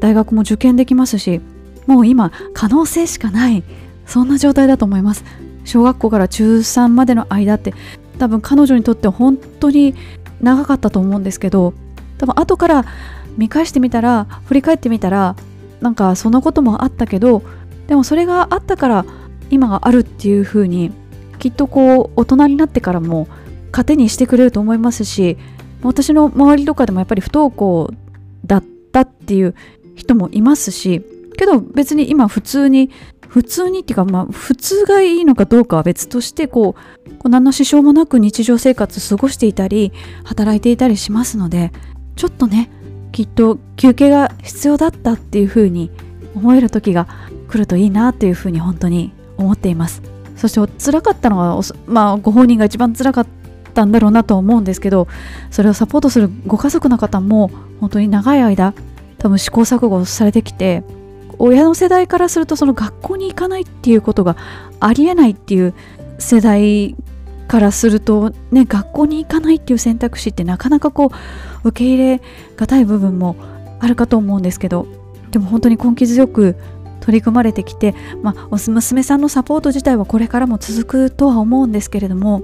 [0.00, 1.40] 大学も受験できますし
[1.86, 3.64] もう今可能性しかない
[4.06, 5.24] そんな状態だと思います。
[5.64, 7.74] 小学校から中3までの間って
[8.18, 9.94] 多分彼女にとって本当に
[10.40, 11.74] 長かったと思うんですけど
[12.18, 12.84] 多分後から
[13.36, 15.36] 見返してみたら振り返ってみたら
[15.80, 17.42] なんかそんなこともあったけど
[17.86, 19.04] でもそれがあったから
[19.50, 20.92] 今があるっていう風に
[21.38, 23.28] きっとこう大人になってからも
[23.72, 25.36] 糧にしてくれると思いますし
[25.82, 27.92] 私の周りとかでもやっぱり不登校
[28.44, 29.54] だったっていう
[29.94, 31.04] 人もいますし
[31.36, 32.90] けど別に今普通に
[33.28, 36.74] 普通にっていうかまあ普通がいいのかどうかは別としてこ
[37.24, 39.92] う何の支障もなく日常生活過ごしていたり
[40.24, 41.72] 働いていたりしますので
[42.14, 42.70] ちょっとね
[43.12, 45.90] きっと休憩が必要だったっていうふうに
[46.34, 47.08] 思える時が
[47.48, 50.02] 来るといいなというふうに本当に思っています。
[50.36, 53.26] そして辛かったのはまあご本人が一番辛かっ
[53.74, 55.08] たんだろうなと思うんですけど
[55.50, 58.74] それをサポートするご家族の方も本当に長い間
[59.18, 60.84] 多分試行錯誤されてきて
[61.38, 64.36] 親の世代からするとその学校に行かないっていうことが
[64.80, 65.74] ありえないっていう
[66.18, 66.94] 世代
[67.48, 71.12] からするとね学校に行かないっていう選択肢ってなかなかこ
[71.64, 72.22] う受け入れ
[72.56, 73.36] がたい部分も
[73.80, 74.86] あるかと思うんですけど
[75.30, 76.56] でも本当に根気強く
[77.06, 82.42] 取り組まれてきて、まあ、娘さんのサポート自体はこれからも続くとは思うんですけれども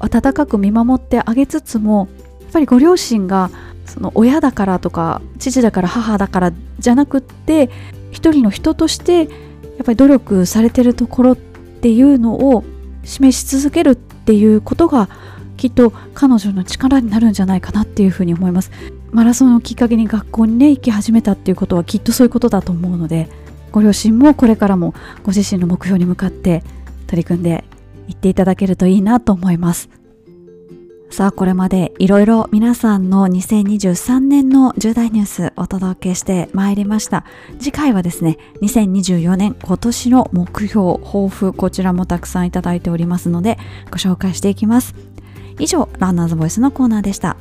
[0.00, 2.08] 温かく見守ってあげつつも
[2.40, 3.50] やっぱりご両親が
[3.86, 7.70] その親だからとか父だから母だからじゃなくって
[8.10, 9.28] 一人の人としてやっ
[9.84, 12.64] ぱり努力されてるところっていうのを
[13.04, 15.08] 示し続けるっていうことが
[15.56, 18.72] きっと彼女の力になるんじゃないかなっていうふうに思います。
[19.12, 23.28] マラソンをきっかけに学校にね行き始めたっていうことはきっとそういうことだと思うので
[23.72, 26.62] ご両親もこれからもご自身の目標に向かって
[27.06, 27.64] 取り組んで
[28.08, 29.88] いっていただけるといいなと思います。
[31.10, 37.24] さあこれまでいろいろ皆さんの2023年の重大ニュースお届けしてまいりました。
[37.58, 43.58] 次回はですね2024年今年の目標抱負こちらもたくさんいただいておりますので
[43.90, 44.94] ご紹介していきます。
[45.58, 47.36] 以上ランナーズボイスのコーナーでした。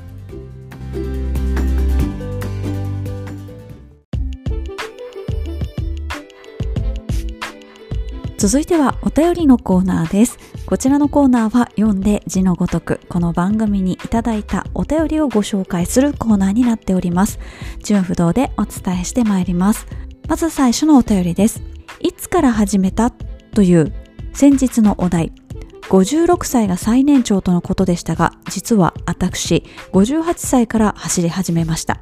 [8.39, 10.37] 続いてはお便りのコーナーです。
[10.65, 17.37] こちらのコーナーは読んで字のごとくこの番組にいただいたお便りをご紹介するコーナーになっております。
[17.83, 19.87] 順不動でお伝えしてまいります。
[20.29, 21.61] まず最初のお便りです。
[21.99, 23.91] いつから始めたという
[24.31, 25.33] 先日のお題。
[25.89, 31.99] 56歳が最年長とのことでしたが実は私58歳から走り始めました。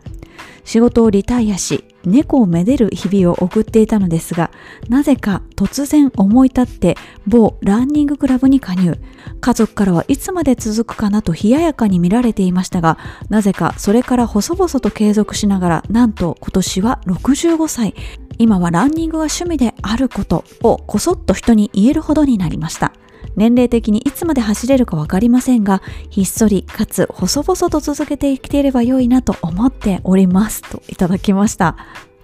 [0.63, 4.51] 仕事をリタイアし猫をめでる日々を送っていたのですが
[4.89, 8.97] なぜか突然思い立って某ランニングクラブに加入。
[9.41, 12.97] 家族からはいつまで続くかなと冷ややかに見られていましたが
[13.29, 17.93] なぜかそれから細々と継続しながらなんと今年は65歳。
[18.39, 22.93] 今はランニングが趣味であることをこそっと人に言えるほどになりました。
[23.37, 31.77] 年齢的にいつまで走れるかわかりませんが、ひっそりかつ細々と続けて生きていれば良いなと思っておりますといただきました。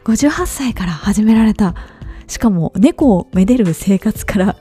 [0.05, 1.75] 58歳から始められた。
[2.27, 4.55] しかも猫をめでる生活から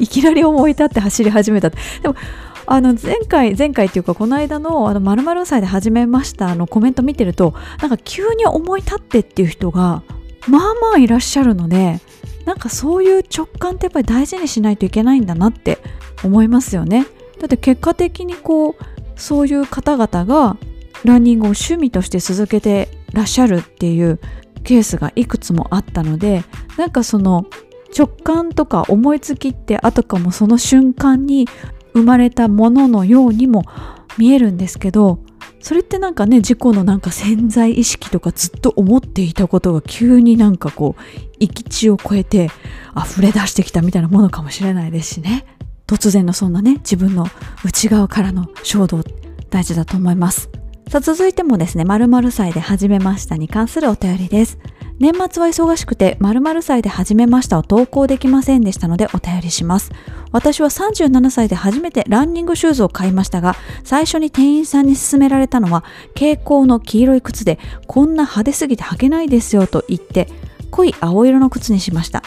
[0.00, 1.68] いきなり思い立って走り始めた。
[1.68, 2.16] でも
[2.64, 10.02] あの前回前回っていうかこの間のあの〇〇歳で始めましたのコメント見てるとなんか急に思い立ってっていう人が
[10.48, 11.98] まあまあいらっしゃるので
[12.44, 15.78] なんかそういう直感ってやっぱり大事にしないといけないんだなって
[16.24, 17.06] 思いますよね。
[17.40, 18.76] だって結果的にこう
[19.16, 20.56] そういう方々が
[21.04, 24.18] ランニングを趣味として続けてらっしゃるっていう
[24.64, 26.42] ケースがいくつもあったので
[26.76, 27.46] なんかその
[27.96, 31.46] 直感とか思いつきってあとかもその瞬間に
[31.94, 33.64] 生まれたもののようにも
[34.18, 35.20] 見えるんですけど
[35.60, 41.02] それってなんかね自己のなんか潜在意識とかずっと思っていたことが急になんかこう
[41.40, 42.50] 行き地を超えて
[42.96, 45.57] 溢れ出してきたみたいなものかもしれないですしね。
[45.88, 47.26] 突然のそんなね自分の
[47.64, 49.02] 内側からの衝動
[49.50, 50.50] 大事だと思います。
[50.88, 54.58] さあ続いてもですね〇〇歳で始めましたに関するお便りです。
[54.98, 59.90] 年末は忙しくて〇〇歳で始めましたを投稿できませんでしたのでお便りします。
[60.30, 65.84] 私は37歳で初めてランニングシューズを買いましたが最初に店員さんに勧められたのは
[66.14, 70.28] 蛍光の黄色い靴でこんな派手すぎて履けないですよと言って
[70.70, 72.22] 濃い青色の靴にしました。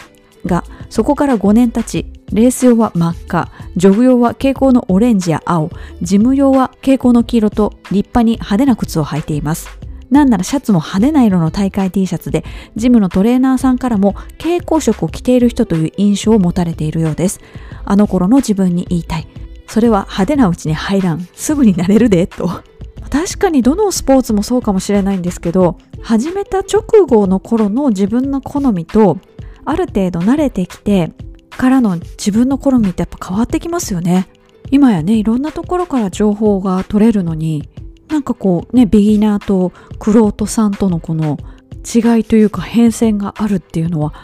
[0.46, 5.70] がそこから5年経ちレース用は真っ赤ジョグ用は蛍光のオレンジや青
[6.00, 9.68] ジム用は蛍光の黄色と立派に派手な靴を履いています。
[10.10, 12.44] なんならシャツも派手な色の大会 T シャツで
[12.76, 17.40] ジムのトレーナーさんからも蛍光色を着ている人という印象を持たれているようです。
[17.84, 19.26] あの頃の自分に言いたい。
[19.66, 21.26] それは派手なうちに入らん。
[21.34, 22.62] すぐになれるでと。
[23.10, 29.18] 確かにどのスポーツもそうかもしれないんですけど始めた直後の頃の自分の好みと
[29.66, 31.12] ある程度慣れてきて
[31.56, 34.28] からの自分の好みってやっぱ変わってきますよね
[34.70, 37.68] 今やねいろんなところから情報が取れるのに
[38.08, 41.38] なんかこうねビギナーとクロートさんとのこの
[41.82, 44.14] 違いというか変遷があるっていうのは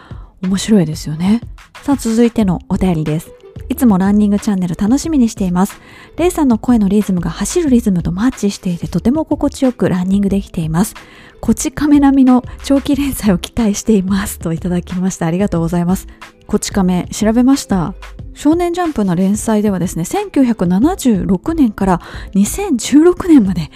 [0.43, 1.41] 面白いですよね
[1.83, 3.33] さあ続いてのお便りです
[3.69, 5.81] いつもランニングチャンネル楽しみにしています。
[6.17, 10.95] レイさんの声のリズムが走るリズムとマッチしていてとても心地よくランニングできています。
[11.41, 15.27] こち亀並みの長期連載を期待していますといただきました。
[15.27, 16.07] ありがとうございます。
[16.47, 17.95] こち亀調べました。
[18.35, 22.01] 少年ジャンプの連載ではですね、1976年から
[22.35, 23.71] 2016年まで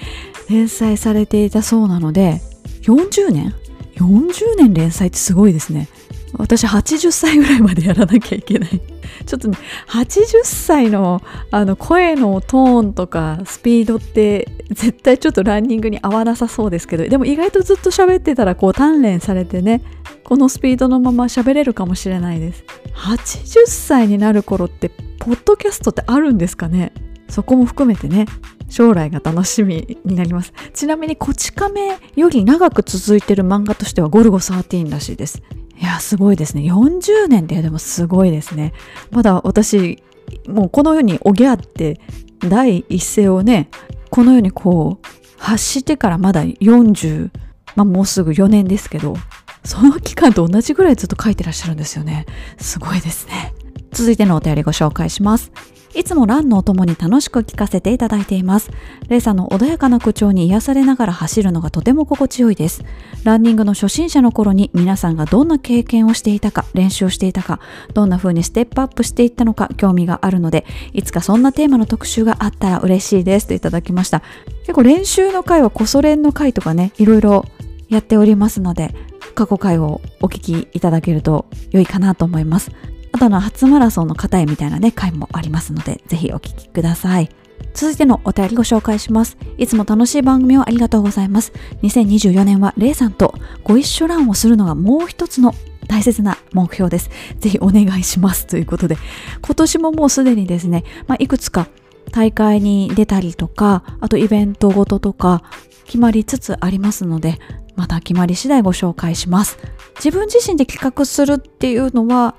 [0.48, 2.40] 連載されていたそうなので、
[2.82, 3.54] 40年
[3.96, 5.88] ?40 年連載ってすごいですね。
[6.34, 8.80] 私80歳ぐらいまでやらなきゃいけない
[9.26, 9.56] ちょっとね
[9.88, 19.82] 80歳のあの声のトーンとかスピードって絶対ちょっとランニングに合わなさそうですけどでも意外とずっと喋ってたらこう鍛錬されてね
[20.24, 22.64] このスピードのまま喋れるかもしれないです。
[22.94, 26.92] 80歳になる頃ってポッドキャストってあるんですかね？
[27.28, 28.26] そこも含めてね
[28.68, 30.52] 将来が楽しみになります。
[30.72, 35.42] ちなみにこち亀より長く続いてる漫画としてはゴルゴ13らしいです。
[35.82, 36.62] いやすごいですね。
[36.62, 38.72] 40年ってでもすごいですね。
[39.10, 40.00] まだ私
[40.46, 42.00] もうこの世におぎゃって
[42.38, 43.68] 第一声をね
[44.08, 45.06] この世にこう
[45.38, 47.30] 発してからまだ40
[47.74, 49.16] まあもうすぐ4年ですけど
[49.64, 52.26] その期間と同じぐらいずっと書いてらっしゃるんですよね。
[52.58, 53.52] すごいですね。
[53.90, 55.50] 続いてのお便りご紹介します。
[55.94, 58.70] いつもランのお供に楽しく聞かせていただいています。
[59.08, 62.82] レイさんの穏やかな口調に癒されながら走るのがとても心地よいです。
[63.24, 67.60] ランニングの初心者の頃に皆さんがどんな経験をしていたか、練習をしていたか、
[67.92, 70.64] どんな風にステップアップしていったのか興味があるので、
[70.94, 74.22] いつかそんなテーマの特集があったら嬉しいですといただきました。
[74.60, 77.44] 結構練習の回はコソ練の回とかね、いろいろ
[77.88, 78.94] やっておりますので、
[79.34, 82.70] 過去回をお聞きいただけると良いかなと思います。
[83.12, 87.28] あとの初マラソンの方へみたいなね、回もありますので、ぜひお聞きください。
[87.74, 89.36] 続いてのお便りご紹介します。
[89.58, 91.52] いつも楽しい番組をありがとうございます。
[91.82, 93.34] 2024年はレイさんと
[93.64, 95.54] ご一緒ランをするのがもう一つの
[95.88, 97.10] 大切な目標です。
[97.38, 98.46] ぜひお願いします。
[98.46, 98.96] ということで、
[99.44, 101.68] 今年ももうすでにですね、まあ、いくつか
[102.10, 105.42] 大会に出たりとか、あとイベントごととか、
[105.84, 107.38] 決まりつつありますので、
[107.76, 109.58] また決まり次第ご紹介します。
[109.96, 112.34] 自分自身で企画するっていうのは、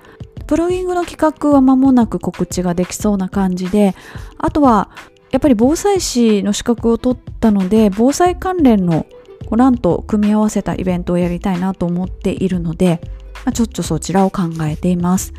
[0.48, 3.96] プロギングの企画は間もなく告知ができそうな感じで、
[4.38, 4.90] あとは、
[5.32, 9.06] やっぱり防災士の資格を取ったので、防災関連の
[9.56, 13.02] ランと組み合わせたイベントをやりたいなと思っているので、
[13.46, 15.34] まあ、ちょっとそちらを考えています。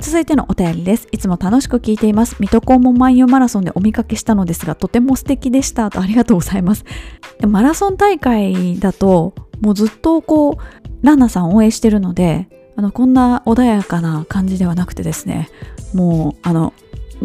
[0.00, 1.08] 続いてのお便りです。
[1.10, 2.36] いつも楽しく聞いています。
[2.38, 6.84] 水戸黄門万葉マラソンでお見かけしたのですが、とても素敵でしたとありがとうございます。
[7.46, 10.56] マラソン大会だと、もうずっとこう、
[11.02, 12.48] ランナーさん応援してるので、
[12.78, 15.50] あの、こんな穏やかな感じではなくてですね、
[15.94, 16.72] もう、あの、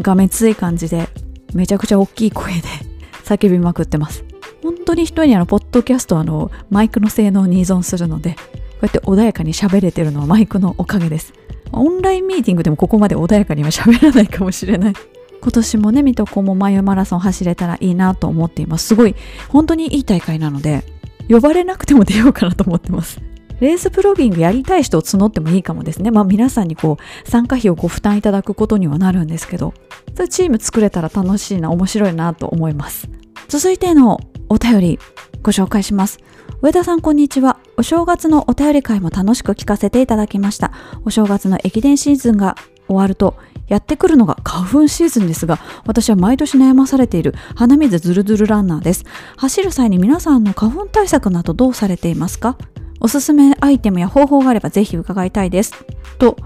[0.01, 1.07] がめつい感じで、
[1.53, 2.61] めちゃくちゃ大きい声で
[3.23, 4.25] 叫びまくってます。
[4.63, 8.37] 本当に人にあの、ポッドキャストあの、マイクの性能に依存するので、こ
[8.81, 11.33] うやって穏やかに喋れてるのはマイクのおかげです。
[11.71, 14.93] オンラインミーティングでもここまで穏やかには喋らないかもしれない。
[15.39, 18.87] 今年もね、水戸黄門ママラソン走れたらいいなと思っています。
[18.87, 19.13] すごい、
[19.49, 20.83] 本当にいい大会なので、
[21.29, 23.21] 呼ばれなくても出ようかなと思ってます。
[23.63, 26.11] レースプロギングやりたい人を募ってもいいかもですね。
[26.11, 29.73] まあ皆さんにこう参加費をご負担いただくことにはなるんですけど、
[30.15, 33.07] そういうチーム作れたら楽しいな、面白いなと思います。
[33.47, 34.99] 続いてのお便り
[35.41, 36.19] ご紹介します。
[36.61, 37.57] 上田さんこんにちは。
[37.77, 40.73] お正月のお便り会も楽しく聞かせていただきました。
[41.05, 42.55] お正月の駅伝シーズンが
[42.87, 43.35] 終わると
[43.69, 49.05] やってくるのが花粉シーズンですが、私は毎年悩まされている鼻水ズルズルランナーです。
[49.37, 52.57] 走る際に皆さんの花粉対策などどうされていますか？
[53.03, 55.73] おすすめアイテムや方法があればぜひ伺いたいです。
[56.19, 56.37] と、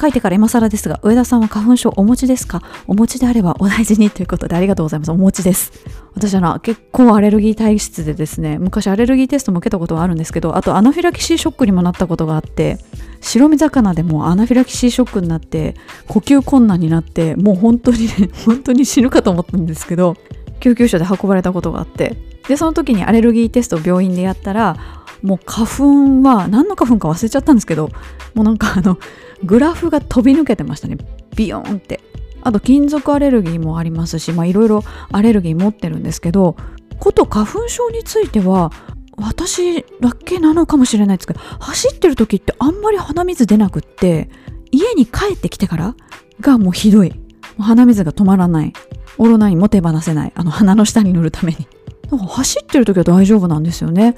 [0.00, 2.62] 書いてから今更ですが、上田さんは花粉症お持ちですか？
[2.88, 5.12] お持ちであればお大事にということでありがとうございます。
[5.12, 5.72] お持ちです。
[6.14, 12.78] 私は、結構アレルギー体質でですね、昔アレルギーテストも受けたことがあるんですけど、あとアナフィラキシーショックにもなったことがあって、
[13.20, 15.76] 白身魚でもアナフィラキシーショックになって、
[16.08, 20.16] 呼吸困難になって、もう本当にね、 本当に死ぬかと思ったんですけど、
[20.58, 22.16] 救急車で運ばれたことがあって、
[22.48, 24.76] で、その時にアレルギーテストを病院でやったら、
[25.22, 27.88] もう花粉は何の花粉か忘れちゃったんですけど
[28.34, 28.98] もうなんかあの
[29.44, 30.98] グラフが飛び抜けてましたね。
[31.36, 32.00] ビヨーンって。
[32.42, 36.56] あと金属アレルギーもありますしまあいろいろアレルギー持ってるんですけど
[36.98, 38.72] こと花粉症については
[39.18, 44.30] 私だけなのかもしれないですけど走ってる時ってあんまり鼻水出なくって
[44.70, 45.94] 家に帰ってきてから
[46.40, 47.12] がもうひどい。
[47.58, 48.72] 鼻水が止まらない。
[49.18, 50.32] オロナインも手放せない。
[50.34, 51.66] あの鼻の下に塗るために。
[52.10, 54.14] だか走ってる時は大丈夫なんですよね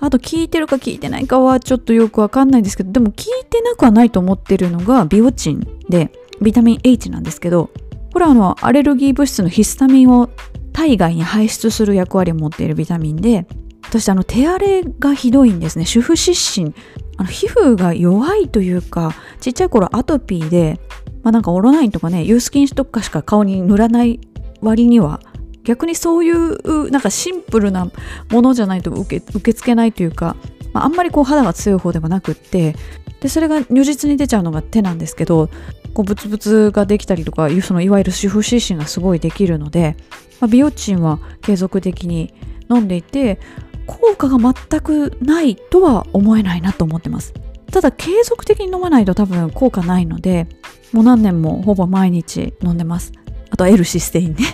[0.00, 7.70] あと聞いてるか聞いてないかはちょっとよくわかんないんですけど、でも聞いてなくはないと思ってるのがビオチンで、ビタミン H なんですけど、
[8.12, 10.28] これはあの、アレルギー物質のヒスタミンを
[10.72, 13.46] 体外に排出する役割を持っているビタミンで、
[13.88, 15.86] 私あの手荒れがひどいんですね。
[15.86, 16.74] 主婦湿疹。
[17.18, 20.78] あの皮膚が弱いというか、ちっちゃい頃アトピーで、
[21.22, 24.20] まあなんかオロナインとかね、ユースキンとかしか顔に塗らない
[24.60, 25.20] 割には
[25.66, 27.90] 逆にそういうなんかシンプルな
[28.30, 30.36] ものじゃないと受け受け付けないというか、
[30.72, 32.76] まあ、あんまりこう肌が強い方ではなくって
[33.20, 35.50] でそれが如実に出ちゃうのが手なんですけど
[35.92, 39.96] こうブツブツができたりとかそのいわゆる主婦湿疹がすごいできるので、
[40.40, 42.32] まあ、ビオチンは継続的に
[42.70, 43.40] 飲んでいて
[43.86, 47.34] 効果が全くないとは思えないなと思ってます。
[47.72, 50.46] ただ継続的に飲まないと多分効果ないので
[50.92, 53.12] もう何年もほぼ毎日飲んでます。
[53.50, 54.44] あとは L システインね。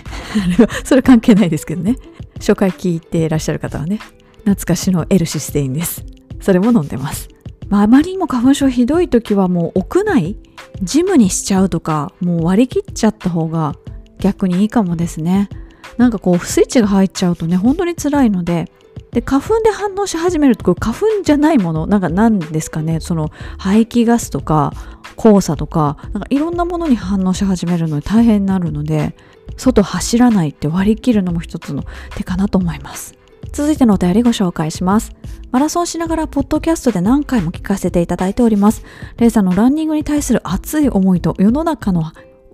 [0.83, 1.97] それ関係ないですけどね。
[2.35, 3.99] 初回聞いていらっしゃる方はね
[4.39, 6.03] 懐かしの L システインです。
[6.41, 7.29] それも飲んでます。
[7.69, 10.35] まあ、あまりにも花粉症ひどい時はもう屋内
[10.81, 13.75] ジムにしちゃうとかもう割り切っちゃった方が
[14.19, 15.49] 逆にいいかもですね。
[15.97, 18.69] なんかこうスイッチが入っちゃうとね本当に辛いので
[19.11, 23.29] で花粉で反応し始めると花粉じゃないものなんか何ですかねその
[23.59, 24.73] 排気ガスとか
[25.17, 29.15] 黄砂とかなんかいろんなものに反応し始めるので大変になるので
[29.57, 31.83] 外走らないって割り切るのも一つの
[32.15, 33.15] 手かなと思います。
[33.51, 35.11] 続いてのお便りご紹介します。
[35.51, 38.83] マラソンしながらポッドキャストで何回も聞かせていただいております。
[39.17, 42.01] レイさんのランニングに対する熱い思いと世の中の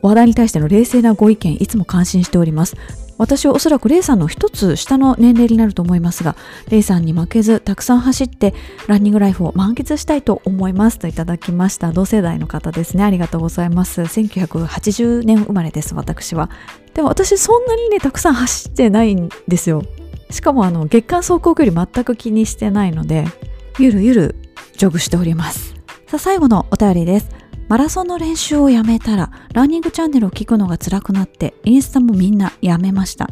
[0.01, 2.75] 話題に対しての冷静なご意見いつも感心しております
[3.19, 6.37] 私はおそらくレイさんの一つ下の年齢になると思いますが、
[6.69, 8.53] レイさんに負けずたくさん走って
[8.87, 11.91] ランニングライフを満喫したいと思いますといただきました。
[11.91, 13.03] 同世代の方ですね。
[13.03, 14.03] ありがとうございます。
[14.03, 16.49] 1980年生まれです、私は。
[16.93, 19.83] でも私そんなにね、たくさん走ってないんですよ。
[20.29, 23.25] しかもあの、月間走行距離全く気にしてないので、
[23.79, 24.35] ゆるゆる
[24.77, 25.75] ジョグしております。
[26.07, 27.38] さあ、最後のお便りです。
[27.69, 33.29] マラソンの練習をやめたら、ランニングチャンネルを聞くのが辛くなって、インスタもみんなやめました。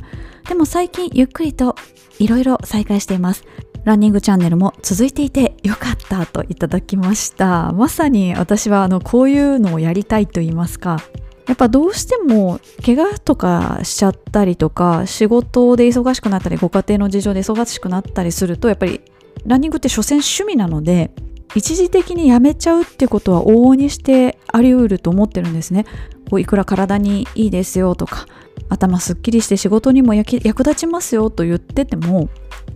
[0.48, 1.76] でも最近ゆっくりと
[2.20, 3.44] いろいろ再開しています。
[3.84, 7.74] ランニングチャンネルも続いていてよかったといただきました。
[7.74, 11.02] まさに私はあのこういうのをやりたいと言いますか、
[11.48, 19.02] やっぱどうしても怪我とかしちゃったりとか仕事で忙しくなったりご家庭の事情で忙しくなったりするとやっぱり
[19.46, 21.10] ランニングって所詮趣味なので
[21.56, 25.86] 一時的にやめちゃうってことは往々にしてあり得ると思ってるんですね。
[26.30, 28.26] こういくら体にいいですよとか
[28.70, 32.30] 頭すっきりして仕事にも役立ちますよと言ってても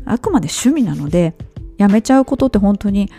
[0.06, 1.36] あくまで趣味なので
[1.78, 3.10] やめちゃうことって本当に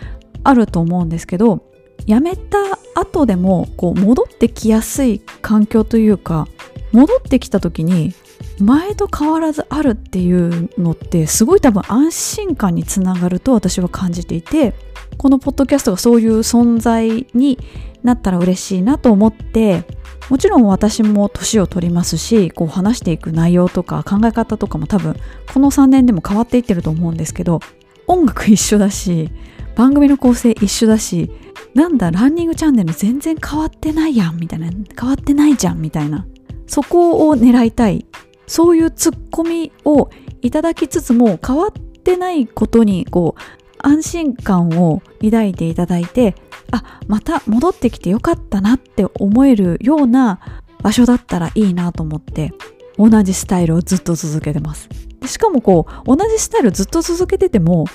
[0.45, 1.71] あると思うんですけど
[2.07, 2.59] やめた
[2.95, 6.49] 後でもこう戻ってきやすい環境というか
[6.93, 8.15] 戻ってきた時に
[8.59, 14.75] 前と変わらずあるっていうのってすごい多分安心感につながると私は感じていて
[15.23, 17.57] このポッドキャストがそういう存在に
[18.03, 19.85] なったら嬉しいなと思って
[20.29, 25.15] もちろん私も年を取りますしこう話していく内容とか考え方とかも多分
[25.55, 27.61] この3年でも変わっていってると思うんですけど
[28.09, 29.31] 音楽一緒だし
[29.77, 31.31] 番組の構成一緒だし
[31.73, 36.27] なんだランニングチャンネル全然変わってないやんみたいな変わってないじゃんみたいな
[36.67, 38.07] そこを狙いたい。
[38.47, 40.11] そういうツッコミを
[40.43, 46.35] いただきつつも変わってないことにこう安心感を抱いていただいて
[46.71, 50.41] あまた戻ってきてよかったなって思えるような
[50.83, 52.53] 場所だったらいいなと思って
[52.99, 54.89] 同じスタイルをずっと続けてます。
[55.27, 57.87] しかもこう同じスタイルずっと続けてても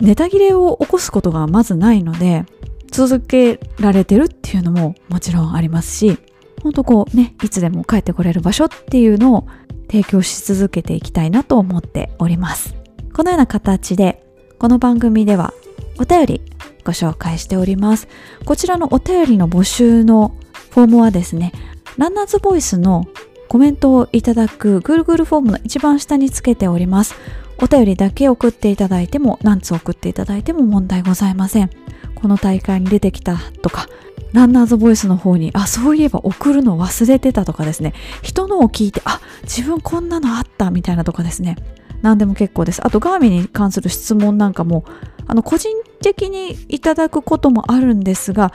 [0.00, 2.44] ネタ切れを起こすことがまずないので
[2.90, 6.18] 続けられてるっていうのももちろんありますし
[6.62, 9.46] ほんとこうねいつでも帰ってこれる場所っていうのを
[9.90, 12.74] 提供し続けていきたいなと思っております。
[13.12, 14.25] このような形で
[14.58, 15.52] この番組では
[15.98, 16.42] お便り
[16.82, 18.08] ご紹介しております。
[18.46, 20.34] こちらのお便りの募集の
[20.70, 21.52] フォームはですね、
[21.98, 23.04] ランナーズボイスの
[23.48, 27.14] コメントをいただく Google フォームの一番下につけております。
[27.58, 31.70] お便りだけ送っていただいても、何つ送っていただいても問題ございません。
[32.14, 33.88] この大会に出てきたとか、
[34.32, 37.92] ランナーズボイスの方に、あ、そういえば送るの忘れてたとかですね、
[38.22, 41.56] 人のを聞いて、あ、自分こんなのあったみたいなとかですね、
[42.02, 42.84] 何でも結構です。
[42.84, 44.84] あと、ガーミンに関する質問なんかも、
[45.26, 45.70] あの、個人
[46.00, 48.48] 的にいただくこともあるんですが、や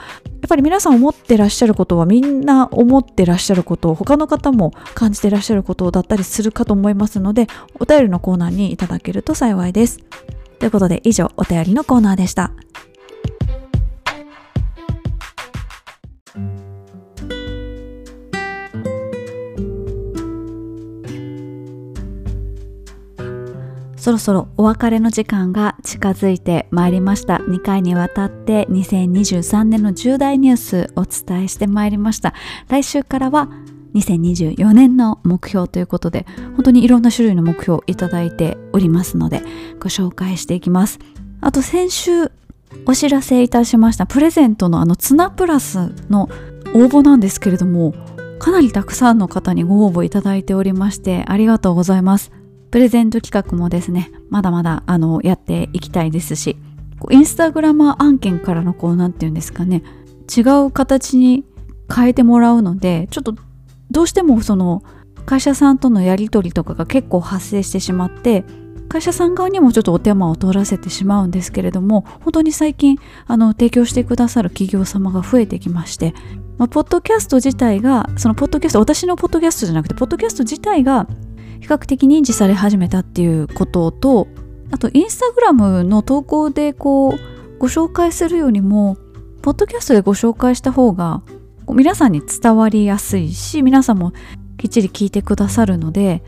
[0.47, 7.47] っぱり皆さん思ってらっしゃることはみんな思ってらっしゃることを他の方も感じてらっしゃることだったりするかと思いますので、
[7.79, 9.99] お便りのコーナーにいただけると幸いです。
[10.59, 12.51] ということで以上、お便りのコーナーでした。
[24.01, 27.35] そろそろお別れの時間が近づいてまいりました。
[27.35, 32.33] 2回にわたって2023年の重大ニュースお伝えしてまいりました。
[32.67, 33.47] 来週からは
[33.93, 36.25] 2024年の目標ということで、
[36.55, 39.43] 本当にいろんな種類の目標をいただいておりますので、
[39.79, 40.97] ご紹介していきます。
[41.39, 42.31] あと先週
[42.87, 46.27] お知らせいたしましたプレゼントのあのツナプラスの
[46.73, 47.93] 応募なんですけれども、
[48.39, 52.40] かなりたくさんの方にご応募いただいておりましてありがとうございます。
[52.71, 56.57] プレゼント企画もですね、まだまだあのやっていきたいですし、
[57.09, 59.83] インスタグラマー案件からのこうなんていうんですかね、
[60.35, 61.43] 違う形に
[61.93, 63.35] 変えてもらうので、ちょっと
[63.91, 64.83] どうしてもその
[65.25, 68.45] 会社さんとのやり取りとかが結構発生してしまって、
[68.91, 76.13] 会社さん側にもちょっとお手間を取らせてしまうんですけれども本当に最近あの提供してくださる企業様が増えてきまして、
[76.57, 81.07] まあ、ポッドキャスト自体がそのポッドキャスト私のポッドキャストじゃなくてポッドキャスト自体が
[81.61, 84.27] 比較的認知され始めたっていうことと
[84.71, 87.19] あとインスタグラムの投稿でこう
[87.59, 88.97] ご紹介するよりも
[89.41, 91.21] ポッドキャストでご紹介した方が
[91.67, 94.11] 皆さんに伝わりやすいし皆さんも
[94.57, 96.23] きっちり聞いてくださるので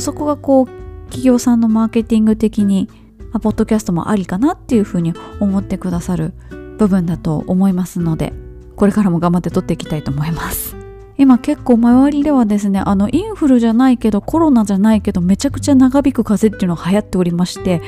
[0.00, 0.66] そこがこう
[1.06, 2.88] 企業さんのマーケティング的に
[3.32, 6.34] あポッドキャストもありかなっていうふうに思ってくださる
[6.78, 8.32] 部分だと思いますので
[8.76, 10.83] これからも頑張って撮っていきたいと思います。
[11.16, 17.82] 今結構周りではですねあのインフルじゃないけどコロナじゃないけどめちゃくちゃ長引く風邪っていうのが流行っておりまして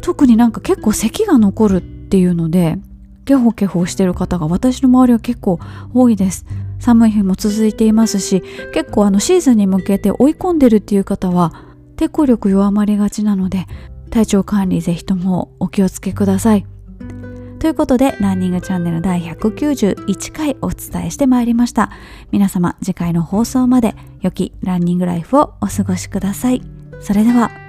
[0.00, 2.78] 特になんか結構咳が残るっていうので
[3.24, 5.58] ケホケホしてる方が私の周りは結構
[5.92, 6.44] 多いです
[6.78, 8.42] 寒い日も続いていますし
[8.72, 11.52] 結構あのシーズンに向けて追い込んでるっていう方は
[11.96, 13.66] 抵抗力弱まりがちなので
[14.10, 16.73] 体調管理ぜひともお気をつけください。
[17.64, 21.90] ということでランニングチャンネル第191回お伝えしてまいりました。
[22.30, 26.60] 皆様次回の放送まで良きランニングライフをお過ごしください。
[27.00, 27.63] それでは。